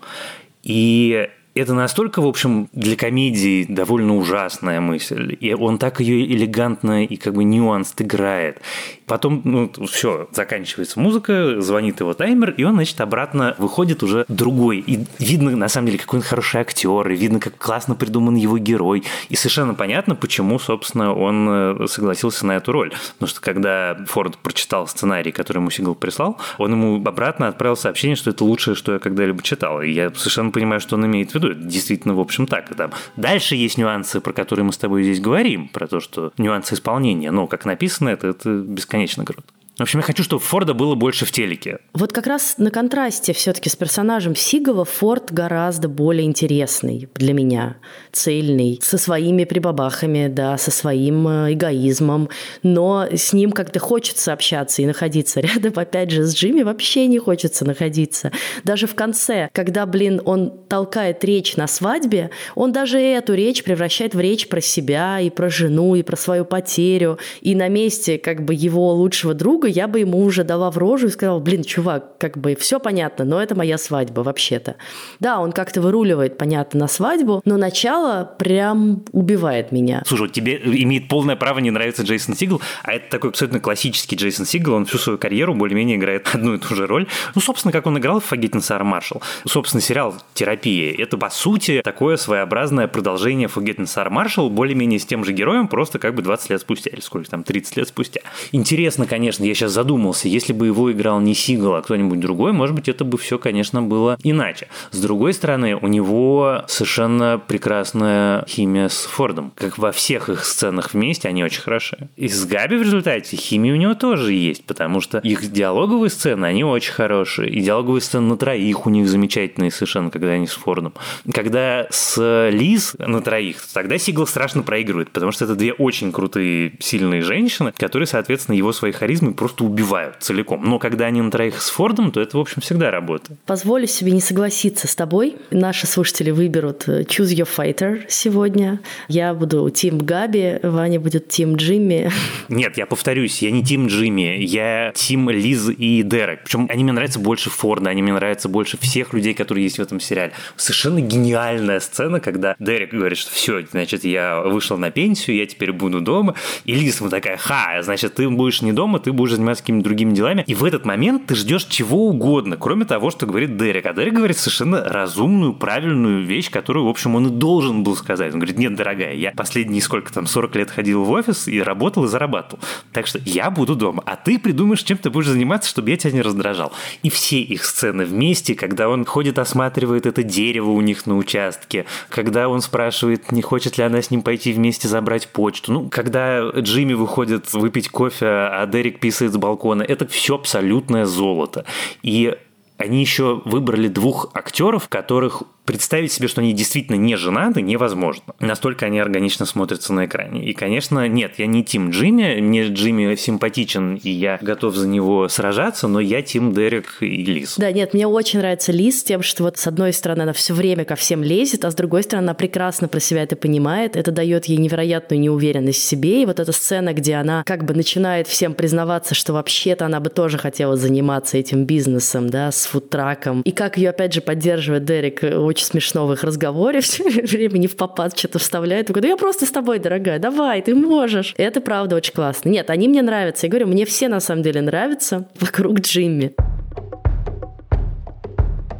И 0.64 1.28
это 1.54 1.74
настолько, 1.74 2.22
в 2.22 2.26
общем, 2.26 2.68
для 2.72 2.96
комедии 2.96 3.66
довольно 3.68 4.16
ужасная 4.16 4.80
мысль. 4.80 5.36
И 5.38 5.52
он 5.52 5.78
так 5.78 6.00
ее 6.00 6.24
элегантно 6.24 7.04
и 7.04 7.16
как 7.16 7.34
бы 7.34 7.44
нюанс 7.44 7.94
играет. 7.98 8.62
Потом, 9.06 9.42
ну, 9.44 9.70
все, 9.86 10.28
заканчивается 10.32 10.98
музыка, 10.98 11.60
звонит 11.60 12.00
его 12.00 12.14
таймер, 12.14 12.50
и 12.52 12.64
он, 12.64 12.74
значит, 12.74 13.00
обратно 13.00 13.54
выходит 13.58 14.02
уже 14.02 14.24
другой. 14.28 14.78
И 14.78 15.04
видно, 15.18 15.50
на 15.50 15.68
самом 15.68 15.88
деле, 15.88 15.98
какой 15.98 16.20
он 16.20 16.24
хороший 16.24 16.60
актер, 16.60 17.08
и 17.10 17.16
видно, 17.16 17.38
как 17.38 17.58
классно 17.58 17.94
придуман 17.94 18.34
его 18.34 18.56
герой. 18.56 19.04
И 19.28 19.36
совершенно 19.36 19.74
понятно, 19.74 20.14
почему, 20.14 20.58
собственно, 20.58 21.14
он 21.14 21.48
э, 21.50 21.86
согласился 21.88 22.46
на 22.46 22.52
эту 22.52 22.72
роль. 22.72 22.92
Потому 23.14 23.28
что 23.28 23.40
когда 23.42 23.98
Форд 24.06 24.38
прочитал 24.38 24.86
сценарий, 24.86 25.32
который 25.32 25.58
ему 25.58 25.70
Сигал 25.70 25.94
прислал, 25.94 26.38
он 26.56 26.72
ему 26.72 26.96
обратно 26.96 27.48
отправил 27.48 27.76
сообщение, 27.76 28.16
что 28.16 28.30
это 28.30 28.44
лучшее, 28.44 28.74
что 28.74 28.94
я 28.94 28.98
когда-либо 28.98 29.42
читал. 29.42 29.82
И 29.82 29.90
я 29.90 30.10
совершенно 30.14 30.50
понимаю, 30.50 30.80
что 30.80 30.96
он 30.96 31.04
имеет 31.04 31.32
в 31.32 31.34
виду. 31.34 31.41
Это 31.50 31.60
действительно, 31.60 32.14
в 32.14 32.20
общем, 32.20 32.46
так. 32.46 32.74
Там 32.74 32.92
дальше 33.16 33.56
есть 33.56 33.78
нюансы, 33.78 34.20
про 34.20 34.32
которые 34.32 34.64
мы 34.64 34.72
с 34.72 34.78
тобой 34.78 35.02
здесь 35.02 35.20
говорим, 35.20 35.68
про 35.68 35.86
то, 35.86 36.00
что 36.00 36.32
нюансы 36.38 36.74
исполнения. 36.74 37.30
Но, 37.30 37.46
как 37.46 37.64
написано, 37.64 38.10
это, 38.10 38.28
это 38.28 38.50
бесконечно 38.50 39.24
круто. 39.24 39.44
В 39.82 39.84
общем, 39.84 39.98
я 39.98 40.04
хочу, 40.04 40.22
чтобы 40.22 40.40
Форда 40.42 40.74
было 40.74 40.94
больше 40.94 41.26
в 41.26 41.32
телеке. 41.32 41.78
Вот 41.92 42.12
как 42.12 42.28
раз 42.28 42.54
на 42.58 42.70
контрасте 42.70 43.32
все-таки 43.32 43.68
с 43.68 43.74
персонажем 43.74 44.36
Сигова 44.36 44.84
Форд 44.84 45.32
гораздо 45.32 45.88
более 45.88 46.24
интересный 46.24 47.08
для 47.16 47.32
меня, 47.32 47.78
цельный, 48.12 48.78
со 48.80 48.96
своими 48.96 49.42
прибабахами, 49.42 50.28
да, 50.28 50.56
со 50.56 50.70
своим 50.70 51.26
э, 51.26 51.54
эгоизмом, 51.54 52.28
но 52.62 53.08
с 53.12 53.32
ним 53.32 53.50
как-то 53.50 53.80
хочется 53.80 54.32
общаться 54.32 54.82
и 54.82 54.86
находиться 54.86 55.40
рядом. 55.40 55.72
Опять 55.74 56.12
же, 56.12 56.22
с 56.26 56.32
Джимми 56.32 56.62
вообще 56.62 57.08
не 57.08 57.18
хочется 57.18 57.64
находиться. 57.64 58.30
Даже 58.62 58.86
в 58.86 58.94
конце, 58.94 59.50
когда, 59.52 59.84
блин, 59.86 60.22
он 60.24 60.52
толкает 60.68 61.24
речь 61.24 61.56
на 61.56 61.66
свадьбе, 61.66 62.30
он 62.54 62.70
даже 62.70 63.00
эту 63.00 63.34
речь 63.34 63.64
превращает 63.64 64.14
в 64.14 64.20
речь 64.20 64.46
про 64.46 64.60
себя 64.60 65.18
и 65.18 65.28
про 65.28 65.50
жену, 65.50 65.96
и 65.96 66.04
про 66.04 66.16
свою 66.16 66.44
потерю. 66.44 67.18
И 67.40 67.56
на 67.56 67.66
месте 67.66 68.16
как 68.16 68.44
бы 68.44 68.54
его 68.54 68.92
лучшего 68.92 69.34
друга 69.34 69.62
друга, 69.62 69.68
я 69.72 69.88
бы 69.88 70.00
ему 70.00 70.22
уже 70.22 70.44
дала 70.44 70.70
в 70.70 70.78
рожу 70.78 71.08
и 71.08 71.10
сказала, 71.10 71.40
блин, 71.40 71.64
чувак, 71.64 72.18
как 72.18 72.38
бы 72.38 72.54
все 72.54 72.78
понятно, 72.78 73.24
но 73.24 73.42
это 73.42 73.54
моя 73.54 73.78
свадьба 73.78 74.20
вообще-то. 74.20 74.76
Да, 75.20 75.40
он 75.40 75.52
как-то 75.52 75.80
выруливает, 75.80 76.38
понятно, 76.38 76.80
на 76.80 76.88
свадьбу, 76.88 77.42
но 77.44 77.56
начало 77.56 78.34
прям 78.38 79.04
убивает 79.12 79.72
меня. 79.72 80.02
Слушай, 80.06 80.28
тебе 80.28 80.56
имеет 80.56 81.08
полное 81.08 81.36
право 81.36 81.58
не 81.58 81.70
нравиться 81.70 82.02
Джейсон 82.02 82.36
Сигл, 82.36 82.60
а 82.82 82.92
это 82.92 83.10
такой 83.10 83.30
абсолютно 83.30 83.60
классический 83.60 84.16
Джейсон 84.16 84.46
Сигл, 84.46 84.74
он 84.74 84.86
всю 84.86 84.98
свою 84.98 85.18
карьеру 85.18 85.54
более-менее 85.54 85.96
играет 85.96 86.28
одну 86.32 86.54
и 86.54 86.58
ту 86.58 86.74
же 86.74 86.86
роль. 86.86 87.06
Ну, 87.34 87.40
собственно, 87.40 87.72
как 87.72 87.86
он 87.86 87.98
играл 87.98 88.20
в 88.20 88.24
«Фагитин 88.26 88.60
Сара 88.60 88.84
Маршал». 88.84 89.22
Собственно, 89.46 89.80
сериал 89.80 90.14
«Терапия»— 90.34 90.94
это, 90.98 91.16
по 91.16 91.30
сути, 91.30 91.80
такое 91.82 92.16
своеобразное 92.16 92.88
продолжение 92.88 93.48
«Фагитин 93.48 93.86
Сара 93.86 94.10
Маршал», 94.10 94.50
более-менее 94.50 94.98
с 94.98 95.06
тем 95.06 95.24
же 95.24 95.32
героем, 95.32 95.68
просто 95.68 95.98
как 95.98 96.14
бы 96.14 96.22
20 96.22 96.50
лет 96.50 96.60
спустя, 96.60 96.90
или 96.90 97.00
сколько 97.00 97.30
там, 97.30 97.42
30 97.44 97.76
лет 97.76 97.88
спустя. 97.88 98.20
Интересно, 98.52 99.06
конечно, 99.06 99.44
я 99.52 99.54
сейчас 99.54 99.72
задумался, 99.72 100.28
если 100.28 100.54
бы 100.54 100.66
его 100.66 100.90
играл 100.90 101.20
не 101.20 101.34
Сигал, 101.34 101.74
а 101.74 101.82
кто-нибудь 101.82 102.20
другой, 102.20 102.52
может 102.52 102.74
быть, 102.74 102.88
это 102.88 103.04
бы 103.04 103.18
все, 103.18 103.38
конечно, 103.38 103.82
было 103.82 104.16
иначе. 104.22 104.68
С 104.90 105.00
другой 105.00 105.34
стороны, 105.34 105.76
у 105.76 105.88
него 105.88 106.64
совершенно 106.68 107.40
прекрасная 107.46 108.46
химия 108.48 108.88
с 108.88 109.04
Фордом. 109.04 109.52
Как 109.54 109.76
во 109.76 109.92
всех 109.92 110.30
их 110.30 110.46
сценах 110.46 110.94
вместе, 110.94 111.28
они 111.28 111.44
очень 111.44 111.60
хороши. 111.60 112.08
И 112.16 112.28
с 112.28 112.46
Габи 112.46 112.76
в 112.76 112.82
результате 112.82 113.36
химия 113.36 113.74
у 113.74 113.76
него 113.76 113.94
тоже 113.94 114.32
есть, 114.32 114.64
потому 114.64 115.02
что 115.02 115.18
их 115.18 115.52
диалоговые 115.52 116.08
сцены, 116.08 116.46
они 116.46 116.64
очень 116.64 116.92
хорошие. 116.92 117.50
И 117.50 117.60
диалоговые 117.60 118.00
сцены 118.00 118.28
на 118.28 118.36
троих 118.38 118.86
у 118.86 118.90
них 118.90 119.06
замечательные 119.06 119.70
совершенно, 119.70 120.10
когда 120.10 120.28
они 120.30 120.46
с 120.46 120.52
Фордом. 120.52 120.94
Когда 121.30 121.86
с 121.90 122.48
Лиз 122.50 122.96
на 122.98 123.20
троих, 123.20 123.58
тогда 123.74 123.98
Сигал 123.98 124.26
страшно 124.26 124.62
проигрывает, 124.62 125.10
потому 125.10 125.30
что 125.32 125.44
это 125.44 125.54
две 125.56 125.74
очень 125.74 126.10
крутые, 126.10 126.72
сильные 126.78 127.20
женщины, 127.20 127.74
которые, 127.76 128.06
соответственно, 128.06 128.56
его 128.56 128.72
своей 128.72 128.94
харизмой 128.94 129.34
просто 129.42 129.64
убивают 129.64 130.18
целиком. 130.20 130.62
Но 130.64 130.78
когда 130.78 131.06
они 131.06 131.20
на 131.20 131.28
троих 131.28 131.60
с 131.60 131.68
Фордом, 131.70 132.12
то 132.12 132.20
это, 132.20 132.36
в 132.36 132.40
общем, 132.40 132.62
всегда 132.62 132.92
работает. 132.92 133.40
Позволю 133.44 133.88
себе 133.88 134.12
не 134.12 134.20
согласиться 134.20 134.86
с 134.86 134.94
тобой. 134.94 135.34
Наши 135.50 135.88
слушатели 135.88 136.30
выберут 136.30 136.84
э, 136.86 137.02
Choose 137.02 137.34
Your 137.34 137.48
Fighter 137.56 138.04
сегодня. 138.06 138.78
Я 139.08 139.34
буду 139.34 139.68
Тим 139.70 139.98
Габи, 139.98 140.60
Ваня 140.62 141.00
будет 141.00 141.28
Тим 141.28 141.56
Джимми. 141.56 142.08
Нет, 142.48 142.78
я 142.78 142.86
повторюсь, 142.86 143.42
я 143.42 143.50
не 143.50 143.64
Тим 143.64 143.88
Джимми, 143.88 144.44
я 144.44 144.92
Тим 144.94 145.28
Лиз 145.28 145.70
и 145.76 146.04
Дерек. 146.04 146.44
Причем 146.44 146.68
они 146.70 146.84
мне 146.84 146.92
нравятся 146.92 147.18
больше 147.18 147.50
Форда, 147.50 147.90
они 147.90 148.00
мне 148.00 148.12
нравятся 148.12 148.48
больше 148.48 148.78
всех 148.78 149.12
людей, 149.12 149.34
которые 149.34 149.64
есть 149.64 149.80
в 149.80 149.82
этом 149.82 149.98
сериале. 149.98 150.34
Совершенно 150.54 151.00
гениальная 151.00 151.80
сцена, 151.80 152.20
когда 152.20 152.54
Дерек 152.60 152.94
говорит, 152.94 153.18
что 153.18 153.32
все, 153.32 153.66
значит, 153.68 154.04
я 154.04 154.40
вышел 154.40 154.78
на 154.78 154.92
пенсию, 154.92 155.36
я 155.36 155.46
теперь 155.46 155.72
буду 155.72 156.00
дома. 156.00 156.36
И 156.64 156.74
Лиз 156.74 157.00
ему 157.00 157.10
такая, 157.10 157.36
ха, 157.36 157.82
значит, 157.82 158.14
ты 158.14 158.28
будешь 158.30 158.62
не 158.62 158.72
дома, 158.72 159.00
ты 159.00 159.10
будешь 159.12 159.31
будешь 159.32 159.36
заниматься 159.36 159.62
какими-то 159.62 159.84
другими 159.84 160.14
делами. 160.14 160.44
И 160.46 160.54
в 160.54 160.64
этот 160.64 160.84
момент 160.84 161.26
ты 161.26 161.34
ждешь 161.34 161.64
чего 161.64 162.08
угодно, 162.08 162.56
кроме 162.56 162.84
того, 162.84 163.10
что 163.10 163.26
говорит 163.26 163.56
Дерек. 163.56 163.86
А 163.86 163.92
Дерек 163.92 164.14
говорит 164.14 164.36
совершенно 164.36 164.84
разумную, 164.84 165.54
правильную 165.54 166.24
вещь, 166.24 166.50
которую, 166.50 166.86
в 166.86 166.88
общем, 166.88 167.14
он 167.14 167.28
и 167.28 167.30
должен 167.30 167.82
был 167.82 167.96
сказать. 167.96 168.32
Он 168.32 168.38
говорит, 168.38 168.58
нет, 168.58 168.74
дорогая, 168.74 169.14
я 169.14 169.32
последние 169.32 169.82
сколько 169.82 170.12
там, 170.12 170.26
40 170.26 170.56
лет 170.56 170.70
ходил 170.70 171.04
в 171.04 171.10
офис 171.10 171.48
и 171.48 171.60
работал 171.60 172.04
и 172.04 172.08
зарабатывал. 172.08 172.62
Так 172.92 173.06
что 173.06 173.18
я 173.24 173.50
буду 173.50 173.74
дома, 173.74 174.02
а 174.06 174.16
ты 174.16 174.38
придумаешь, 174.38 174.82
чем 174.82 174.98
ты 174.98 175.10
будешь 175.10 175.28
заниматься, 175.28 175.70
чтобы 175.70 175.90
я 175.90 175.96
тебя 175.96 176.12
не 176.12 176.22
раздражал. 176.22 176.72
И 177.02 177.10
все 177.10 177.40
их 177.40 177.64
сцены 177.64 178.04
вместе, 178.04 178.54
когда 178.54 178.88
он 178.88 179.04
ходит, 179.04 179.38
осматривает 179.38 180.06
это 180.06 180.22
дерево 180.22 180.70
у 180.70 180.80
них 180.80 181.06
на 181.06 181.16
участке, 181.16 181.86
когда 182.08 182.48
он 182.48 182.60
спрашивает, 182.60 183.32
не 183.32 183.42
хочет 183.42 183.78
ли 183.78 183.84
она 183.84 184.02
с 184.02 184.10
ним 184.10 184.22
пойти 184.22 184.52
вместе 184.52 184.88
забрать 184.88 185.28
почту. 185.28 185.72
Ну, 185.72 185.88
когда 185.88 186.50
Джимми 186.50 186.94
выходит 186.94 187.52
выпить 187.52 187.88
кофе, 187.88 188.26
а 188.26 188.66
Дерек 188.66 189.00
писает 189.00 189.21
с 189.28 189.36
балкона, 189.36 189.82
это 189.82 190.06
все 190.06 190.34
абсолютное 190.34 191.04
золото. 191.04 191.64
И 192.02 192.36
они 192.78 193.00
еще 193.00 193.42
выбрали 193.44 193.88
двух 193.88 194.30
актеров, 194.34 194.88
которых 194.88 195.42
представить 195.64 196.12
себе, 196.12 196.28
что 196.28 196.40
они 196.40 196.52
действительно 196.52 196.96
не 196.96 197.16
женаты, 197.16 197.62
невозможно. 197.62 198.34
Настолько 198.40 198.86
они 198.86 198.98
органично 198.98 199.46
смотрятся 199.46 199.92
на 199.92 200.06
экране. 200.06 200.44
И, 200.44 200.52
конечно, 200.52 201.06
нет, 201.08 201.34
я 201.38 201.46
не 201.46 201.64
Тим 201.64 201.90
Джимми, 201.90 202.40
мне 202.40 202.66
Джимми 202.68 203.14
симпатичен, 203.14 203.96
и 203.96 204.10
я 204.10 204.38
готов 204.40 204.74
за 204.74 204.88
него 204.88 205.28
сражаться, 205.28 205.88
но 205.88 206.00
я 206.00 206.22
Тим 206.22 206.52
Дерек 206.52 206.98
и 207.00 207.24
Лиз. 207.24 207.56
Да, 207.58 207.70
нет, 207.72 207.94
мне 207.94 208.06
очень 208.06 208.40
нравится 208.40 208.72
Лиз 208.72 209.02
тем, 209.02 209.22
что 209.22 209.44
вот 209.44 209.58
с 209.58 209.66
одной 209.66 209.92
стороны 209.92 210.22
она 210.22 210.32
все 210.32 210.54
время 210.54 210.84
ко 210.84 210.96
всем 210.96 211.22
лезет, 211.22 211.64
а 211.64 211.70
с 211.70 211.74
другой 211.74 212.02
стороны 212.02 212.26
она 212.26 212.34
прекрасно 212.34 212.88
про 212.88 213.00
себя 213.00 213.22
это 213.22 213.36
понимает, 213.36 213.96
это 213.96 214.10
дает 214.10 214.46
ей 214.46 214.58
невероятную 214.58 215.20
неуверенность 215.20 215.80
в 215.80 215.84
себе, 215.84 216.22
и 216.22 216.26
вот 216.26 216.40
эта 216.40 216.52
сцена, 216.52 216.92
где 216.92 217.14
она 217.14 217.42
как 217.44 217.64
бы 217.64 217.74
начинает 217.74 218.26
всем 218.26 218.54
признаваться, 218.54 219.14
что 219.14 219.32
вообще-то 219.32 219.86
она 219.86 220.00
бы 220.00 220.10
тоже 220.10 220.38
хотела 220.38 220.76
заниматься 220.76 221.38
этим 221.38 221.64
бизнесом, 221.64 222.28
да, 222.30 222.50
с 222.50 222.66
фудтраком, 222.66 223.42
и 223.42 223.52
как 223.52 223.76
ее 223.76 223.90
опять 223.90 224.12
же 224.12 224.20
поддерживает 224.20 224.84
Дерек 224.84 225.22
очень 225.52 225.66
смешно 225.66 226.06
в 226.06 226.12
их 226.12 226.24
разговоре, 226.24 226.80
все 226.82 227.04
время 227.04 227.58
не 227.58 227.66
в 227.66 227.76
попад 227.76 228.18
что-то 228.18 228.38
вставляет. 228.38 228.88
Я 228.88 228.94
говорю, 228.94 229.10
я 229.10 229.16
просто 229.16 229.46
с 229.46 229.50
тобой, 229.50 229.78
дорогая, 229.78 230.18
давай, 230.18 230.62
ты 230.62 230.74
можешь. 230.74 231.34
И 231.36 231.42
это 231.42 231.60
правда 231.60 231.96
очень 231.96 232.14
классно. 232.14 232.48
Нет, 232.48 232.70
они 232.70 232.88
мне 232.88 233.02
нравятся. 233.02 233.46
Я 233.46 233.50
говорю, 233.50 233.68
мне 233.68 233.84
все 233.84 234.08
на 234.08 234.20
самом 234.20 234.42
деле 234.42 234.60
нравятся 234.60 235.28
вокруг 235.38 235.80
Джимми. 235.80 236.34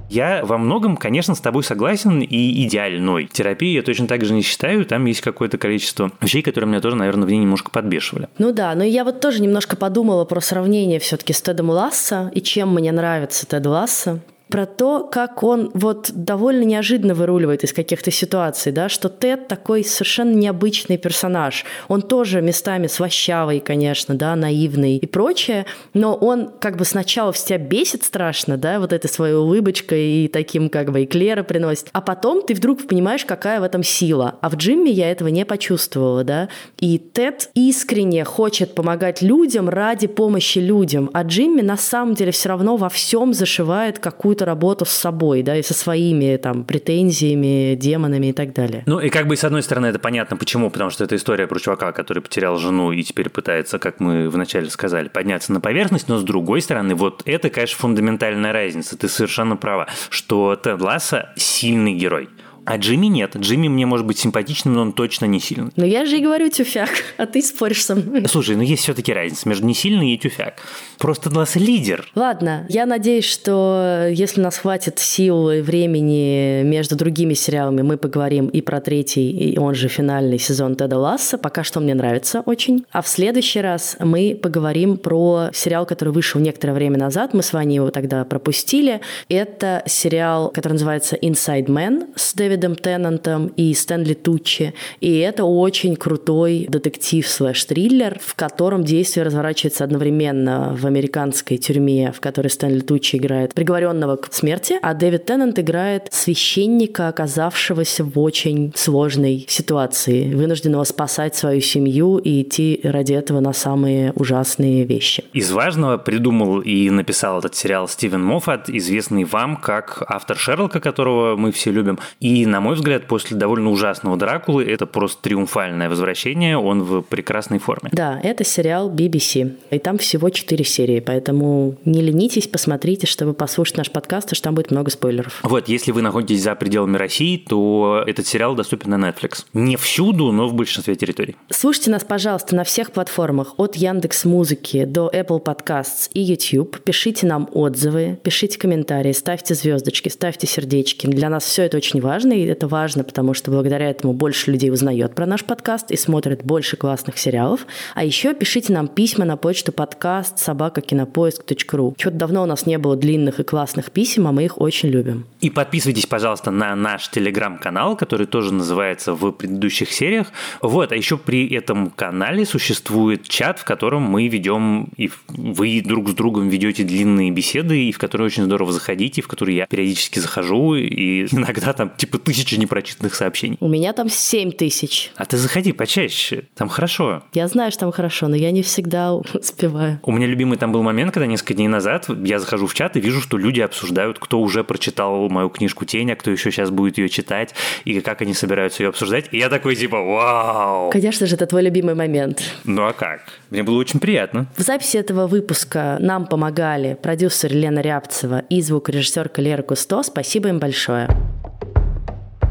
Я 0.08 0.44
во 0.44 0.58
многом, 0.58 0.98
конечно, 0.98 1.34
с 1.34 1.40
тобой 1.40 1.64
согласен 1.64 2.20
и 2.20 2.66
идеальной. 2.66 3.28
Терапии 3.32 3.72
я 3.72 3.82
точно 3.82 4.06
так 4.06 4.22
же 4.26 4.34
не 4.34 4.42
считаю. 4.42 4.84
Там 4.84 5.06
есть 5.06 5.22
какое-то 5.22 5.56
количество 5.56 6.12
вещей, 6.20 6.42
которые 6.42 6.68
меня 6.68 6.82
тоже, 6.82 6.96
наверное, 6.96 7.26
в 7.26 7.30
ней 7.30 7.38
немножко 7.38 7.70
подбешивали. 7.70 8.28
Ну 8.36 8.52
да, 8.52 8.74
но 8.74 8.84
я 8.84 9.04
вот 9.04 9.22
тоже 9.22 9.40
немножко 9.40 9.74
подумала 9.74 10.26
про 10.26 10.42
сравнение 10.42 10.98
все-таки 10.98 11.32
с 11.32 11.40
Тедом 11.40 11.70
Ласса 11.70 12.30
и 12.34 12.42
чем 12.42 12.74
мне 12.74 12.92
нравится 12.92 13.46
Тед 13.46 13.64
Ласса 13.64 14.20
про 14.52 14.66
то, 14.66 15.08
как 15.10 15.42
он 15.42 15.70
вот 15.72 16.10
довольно 16.12 16.64
неожиданно 16.64 17.14
выруливает 17.14 17.64
из 17.64 17.72
каких-то 17.72 18.10
ситуаций, 18.10 18.70
да, 18.70 18.90
что 18.90 19.08
Тед 19.08 19.48
такой 19.48 19.82
совершенно 19.82 20.34
необычный 20.34 20.98
персонаж. 20.98 21.64
Он 21.88 22.02
тоже 22.02 22.42
местами 22.42 22.86
свощавый, 22.86 23.60
конечно, 23.60 24.14
да, 24.14 24.36
наивный 24.36 24.98
и 24.98 25.06
прочее, 25.06 25.64
но 25.94 26.14
он 26.14 26.50
как 26.60 26.76
бы 26.76 26.84
сначала 26.84 27.32
в 27.32 27.38
тебя 27.38 27.56
бесит 27.56 28.04
страшно, 28.04 28.58
да, 28.58 28.78
вот 28.78 28.92
этой 28.92 29.08
своей 29.08 29.34
улыбочкой 29.34 30.24
и 30.24 30.28
таким 30.28 30.68
как 30.68 30.92
бы 30.92 31.04
эклеры 31.04 31.44
приносит, 31.44 31.88
а 31.94 32.02
потом 32.02 32.42
ты 32.42 32.52
вдруг 32.52 32.86
понимаешь, 32.86 33.24
какая 33.24 33.58
в 33.58 33.62
этом 33.62 33.82
сила. 33.82 34.34
А 34.42 34.50
в 34.50 34.56
Джимми 34.56 34.90
я 34.90 35.10
этого 35.10 35.28
не 35.28 35.46
почувствовала, 35.46 36.24
да, 36.24 36.50
и 36.78 36.98
Тед 36.98 37.48
искренне 37.54 38.22
хочет 38.24 38.74
помогать 38.74 39.22
людям 39.22 39.70
ради 39.70 40.08
помощи 40.08 40.58
людям, 40.58 41.08
а 41.14 41.22
Джимми 41.22 41.62
на 41.62 41.78
самом 41.78 42.14
деле 42.14 42.32
все 42.32 42.50
равно 42.50 42.76
во 42.76 42.90
всем 42.90 43.32
зашивает 43.32 43.98
какую-то 43.98 44.41
какую-то 44.42 44.44
работу 44.44 44.84
с 44.84 44.90
собой, 44.90 45.42
да, 45.42 45.56
и 45.56 45.62
со 45.62 45.74
своими 45.74 46.36
там 46.36 46.64
претензиями, 46.64 47.74
демонами 47.74 48.28
и 48.28 48.32
так 48.32 48.52
далее. 48.52 48.82
Ну 48.86 49.00
и 49.00 49.08
как 49.08 49.26
бы 49.26 49.36
с 49.36 49.44
одной 49.44 49.62
стороны 49.62 49.86
это 49.86 49.98
понятно 49.98 50.36
почему, 50.36 50.70
потому 50.70 50.90
что 50.90 51.04
это 51.04 51.16
история 51.16 51.46
про 51.46 51.58
чувака, 51.58 51.92
который 51.92 52.22
потерял 52.22 52.58
жену 52.58 52.92
и 52.92 53.02
теперь 53.02 53.30
пытается, 53.30 53.78
как 53.78 54.00
мы 54.00 54.28
вначале 54.28 54.68
сказали, 54.70 55.08
подняться 55.08 55.52
на 55.52 55.60
поверхность, 55.60 56.08
но 56.08 56.18
с 56.18 56.22
другой 56.22 56.60
стороны 56.60 56.94
вот 56.94 57.22
это, 57.24 57.50
конечно, 57.50 57.78
фундаментальная 57.78 58.52
разница, 58.52 58.96
ты 58.96 59.08
совершенно 59.08 59.56
права, 59.56 59.86
что 60.10 60.56
Тед 60.56 60.80
Ласса 60.80 61.30
сильный 61.36 61.94
герой. 61.94 62.28
А 62.64 62.76
Джимми 62.76 63.06
нет. 63.06 63.36
Джимми 63.36 63.68
мне 63.68 63.86
может 63.86 64.06
быть 64.06 64.18
симпатичным, 64.18 64.74
но 64.74 64.82
он 64.82 64.92
точно 64.92 65.24
не 65.26 65.40
сильный. 65.40 65.72
Ну 65.76 65.84
я 65.84 66.06
же 66.06 66.18
и 66.18 66.20
говорю 66.20 66.48
тюфяк, 66.48 66.90
а 67.16 67.26
ты 67.26 67.42
споришь 67.42 67.84
со 67.84 67.96
мной. 67.96 68.24
Слушай, 68.28 68.56
ну 68.56 68.62
есть 68.62 68.84
все-таки 68.84 69.12
разница 69.12 69.48
между 69.48 69.66
не 69.66 69.74
сильный 69.74 70.14
и 70.14 70.18
тюфяк. 70.18 70.54
Просто 70.98 71.28
Длас 71.28 71.56
лидер. 71.56 72.08
Ладно, 72.14 72.66
я 72.68 72.86
надеюсь, 72.86 73.24
что 73.24 74.06
если 74.10 74.40
у 74.40 74.44
нас 74.44 74.58
хватит 74.58 74.98
сил 74.98 75.50
и 75.50 75.60
времени 75.60 76.62
между 76.62 76.94
другими 76.96 77.34
сериалами, 77.34 77.82
мы 77.82 77.96
поговорим 77.96 78.46
и 78.46 78.60
про 78.60 78.80
третий, 78.80 79.30
и 79.30 79.58
он 79.58 79.74
же 79.74 79.88
финальный 79.88 80.38
сезон 80.38 80.76
Теда 80.76 80.98
Ласса. 80.98 81.38
Пока 81.38 81.64
что 81.64 81.80
мне 81.80 81.94
нравится 81.94 82.42
очень. 82.46 82.84
А 82.92 83.02
в 83.02 83.08
следующий 83.08 83.60
раз 83.60 83.96
мы 83.98 84.38
поговорим 84.40 84.98
про 84.98 85.50
сериал, 85.52 85.84
который 85.84 86.10
вышел 86.10 86.40
некоторое 86.40 86.74
время 86.74 86.98
назад. 86.98 87.34
Мы 87.34 87.42
с 87.42 87.52
вами 87.52 87.74
его 87.74 87.90
тогда 87.90 88.24
пропустили. 88.24 89.00
Это 89.28 89.82
сериал, 89.86 90.50
который 90.50 90.74
называется 90.74 91.16
Inside 91.16 91.66
Man 91.66 92.10
с 92.14 92.34
Дэвидом 92.34 92.51
Дэвидом 92.52 92.76
Теннантом 92.76 93.46
и 93.56 93.72
Стэнли 93.72 94.12
Туччи. 94.12 94.74
И 95.00 95.18
это 95.18 95.44
очень 95.44 95.96
крутой 95.96 96.66
детектив 96.68 97.26
слэш-триллер, 97.26 98.18
в 98.20 98.34
котором 98.34 98.84
действие 98.84 99.24
разворачивается 99.24 99.84
одновременно 99.84 100.76
в 100.78 100.86
американской 100.86 101.56
тюрьме, 101.56 102.12
в 102.12 102.20
которой 102.20 102.48
Стэнли 102.48 102.80
Туччи 102.80 103.16
играет 103.16 103.54
приговоренного 103.54 104.16
к 104.16 104.32
смерти, 104.34 104.78
а 104.82 104.92
Дэвид 104.92 105.24
Теннант 105.24 105.58
играет 105.58 106.08
священника, 106.10 107.08
оказавшегося 107.08 108.04
в 108.04 108.18
очень 108.18 108.72
сложной 108.76 109.46
ситуации, 109.48 110.34
вынужденного 110.34 110.84
спасать 110.84 111.34
свою 111.34 111.62
семью 111.62 112.18
и 112.18 112.42
идти 112.42 112.80
ради 112.82 113.14
этого 113.14 113.40
на 113.40 113.54
самые 113.54 114.12
ужасные 114.12 114.84
вещи. 114.84 115.24
Из 115.32 115.50
важного 115.50 115.96
придумал 115.96 116.60
и 116.60 116.90
написал 116.90 117.38
этот 117.38 117.54
сериал 117.54 117.88
Стивен 117.88 118.22
Моффат, 118.22 118.68
известный 118.68 119.24
вам 119.24 119.56
как 119.56 120.02
автор 120.06 120.36
Шерлока, 120.36 120.80
которого 120.80 121.36
мы 121.36 121.50
все 121.52 121.70
любим, 121.70 121.98
и 122.20 122.41
и, 122.42 122.46
на 122.46 122.60
мой 122.60 122.74
взгляд, 122.74 123.06
после 123.06 123.36
довольно 123.36 123.70
ужасного 123.70 124.16
Дракулы 124.16 124.64
это 124.64 124.84
просто 124.84 125.22
триумфальное 125.22 125.88
возвращение, 125.88 126.58
он 126.58 126.82
в 126.82 127.02
прекрасной 127.02 127.60
форме. 127.60 127.88
Да, 127.92 128.18
это 128.20 128.42
сериал 128.42 128.90
BBC, 128.90 129.54
и 129.70 129.78
там 129.78 129.96
всего 129.98 130.28
четыре 130.30 130.64
серии, 130.64 130.98
поэтому 130.98 131.76
не 131.84 132.02
ленитесь, 132.02 132.48
посмотрите, 132.48 133.06
чтобы 133.06 133.32
послушать 133.32 133.76
наш 133.76 133.92
подкаст, 133.92 134.26
потому 134.26 134.36
что 134.36 134.44
там 134.44 134.54
будет 134.56 134.72
много 134.72 134.90
спойлеров. 134.90 135.38
Вот, 135.44 135.68
если 135.68 135.92
вы 135.92 136.02
находитесь 136.02 136.42
за 136.42 136.56
пределами 136.56 136.96
России, 136.96 137.36
то 137.36 138.02
этот 138.08 138.26
сериал 138.26 138.56
доступен 138.56 138.90
на 138.90 139.08
Netflix. 139.08 139.44
Не 139.52 139.76
всюду, 139.76 140.32
но 140.32 140.48
в 140.48 140.54
большинстве 140.54 140.96
территорий. 140.96 141.36
Слушайте 141.50 141.92
нас, 141.92 142.02
пожалуйста, 142.02 142.56
на 142.56 142.64
всех 142.64 142.90
платформах, 142.90 143.54
от 143.56 143.76
Яндекс 143.76 144.24
Музыки 144.24 144.84
до 144.84 145.08
Apple 145.14 145.40
Podcasts 145.40 146.10
и 146.12 146.20
YouTube. 146.20 146.80
Пишите 146.80 147.24
нам 147.24 147.48
отзывы, 147.52 148.18
пишите 148.20 148.58
комментарии, 148.58 149.12
ставьте 149.12 149.54
звездочки, 149.54 150.08
ставьте 150.08 150.48
сердечки. 150.48 151.06
Для 151.06 151.28
нас 151.28 151.44
все 151.44 151.62
это 151.62 151.76
очень 151.76 152.00
важно, 152.00 152.31
и 152.32 152.46
это 152.46 152.68
важно, 152.68 153.04
потому 153.04 153.34
что 153.34 153.50
благодаря 153.50 153.90
этому 153.90 154.12
больше 154.12 154.50
людей 154.50 154.70
узнает 154.70 155.14
про 155.14 155.26
наш 155.26 155.44
подкаст 155.44 155.90
и 155.90 155.96
смотрит 155.96 156.44
больше 156.44 156.76
классных 156.76 157.18
сериалов. 157.18 157.66
А 157.94 158.04
еще 158.04 158.34
пишите 158.34 158.72
нам 158.72 158.88
письма 158.88 159.24
на 159.24 159.36
почту 159.36 159.72
подкаст 159.72 160.38
собакакинопоиск.ру. 160.38 161.94
Чего-то 161.96 162.16
давно 162.16 162.42
у 162.42 162.46
нас 162.46 162.66
не 162.66 162.78
было 162.78 162.96
длинных 162.96 163.40
и 163.40 163.44
классных 163.44 163.90
писем, 163.90 164.26
а 164.26 164.32
мы 164.32 164.44
их 164.44 164.60
очень 164.60 164.88
любим. 164.88 165.26
И 165.40 165.50
подписывайтесь, 165.50 166.06
пожалуйста, 166.06 166.50
на 166.50 166.74
наш 166.74 167.08
телеграм-канал, 167.08 167.96
который 167.96 168.26
тоже 168.26 168.52
называется 168.52 169.14
в 169.14 169.32
предыдущих 169.32 169.90
сериях. 169.92 170.28
Вот, 170.60 170.92
а 170.92 170.96
еще 170.96 171.18
при 171.18 171.48
этом 171.54 171.90
канале 171.90 172.44
существует 172.44 173.28
чат, 173.28 173.58
в 173.58 173.64
котором 173.64 174.02
мы 174.02 174.28
ведем, 174.28 174.88
и 174.96 175.10
вы 175.28 175.82
друг 175.84 176.10
с 176.10 176.14
другом 176.14 176.48
ведете 176.48 176.84
длинные 176.84 177.30
беседы, 177.30 177.84
и 177.84 177.92
в 177.92 177.98
которые 177.98 178.26
очень 178.26 178.44
здорово 178.44 178.72
заходите, 178.72 179.22
в 179.22 179.28
которые 179.28 179.56
я 179.56 179.66
периодически 179.66 180.18
захожу, 180.18 180.74
и 180.74 181.26
иногда 181.32 181.72
там 181.72 181.90
типа 181.96 182.18
тысячи 182.22 182.54
непрочитанных 182.54 183.14
сообщений. 183.14 183.56
У 183.60 183.68
меня 183.68 183.92
там 183.92 184.08
7 184.08 184.52
тысяч. 184.52 185.10
А 185.16 185.24
ты 185.24 185.36
заходи 185.36 185.72
почаще, 185.72 186.44
там 186.54 186.68
хорошо. 186.68 187.22
Я 187.32 187.48
знаю, 187.48 187.70
что 187.70 187.80
там 187.80 187.92
хорошо, 187.92 188.28
но 188.28 188.36
я 188.36 188.50
не 188.50 188.62
всегда 188.62 189.14
успеваю. 189.34 190.00
У 190.02 190.12
меня 190.12 190.26
любимый 190.26 190.58
там 190.58 190.72
был 190.72 190.82
момент, 190.82 191.12
когда 191.12 191.26
несколько 191.26 191.54
дней 191.54 191.68
назад 191.68 192.06
я 192.24 192.38
захожу 192.38 192.66
в 192.66 192.74
чат 192.74 192.96
и 192.96 193.00
вижу, 193.00 193.20
что 193.20 193.36
люди 193.36 193.60
обсуждают, 193.60 194.18
кто 194.18 194.40
уже 194.40 194.64
прочитал 194.64 195.28
мою 195.28 195.48
книжку 195.48 195.84
«Тень», 195.84 196.12
а 196.12 196.16
кто 196.16 196.30
еще 196.30 196.50
сейчас 196.50 196.70
будет 196.70 196.98
ее 196.98 197.08
читать, 197.08 197.54
и 197.84 198.00
как 198.00 198.22
они 198.22 198.34
собираются 198.34 198.82
ее 198.82 198.88
обсуждать. 198.88 199.26
И 199.32 199.38
я 199.38 199.48
такой 199.48 199.76
типа 199.76 200.00
«Вау!» 200.00 200.90
Конечно 200.90 201.26
же, 201.26 201.34
это 201.36 201.46
твой 201.46 201.62
любимый 201.62 201.94
момент. 201.94 202.42
Ну 202.64 202.86
а 202.86 202.92
как? 202.92 203.20
Мне 203.50 203.62
было 203.62 203.78
очень 203.78 204.00
приятно. 204.00 204.46
В 204.56 204.62
записи 204.62 204.96
этого 204.96 205.26
выпуска 205.26 205.96
нам 206.00 206.26
помогали 206.26 206.94
продюсер 206.94 207.52
Лена 207.52 207.80
Рябцева 207.80 208.44
и 208.48 208.60
звукорежиссер 208.62 209.30
Лера 209.36 209.62
Кусто. 209.62 210.02
Спасибо 210.02 210.48
им 210.48 210.58
большое. 210.58 211.08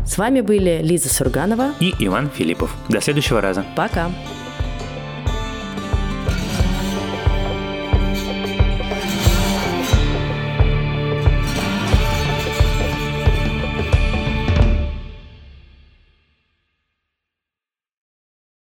С 0.06 0.18
вами 0.18 0.42
были 0.42 0.82
Лиза 0.84 1.10
Сурганова 1.10 1.72
и 1.80 1.94
Иван 2.00 2.30
Филиппов. 2.30 2.76
До 2.90 3.02
следующего 3.02 3.42
раза. 3.42 3.66
Пока. 3.76 4.12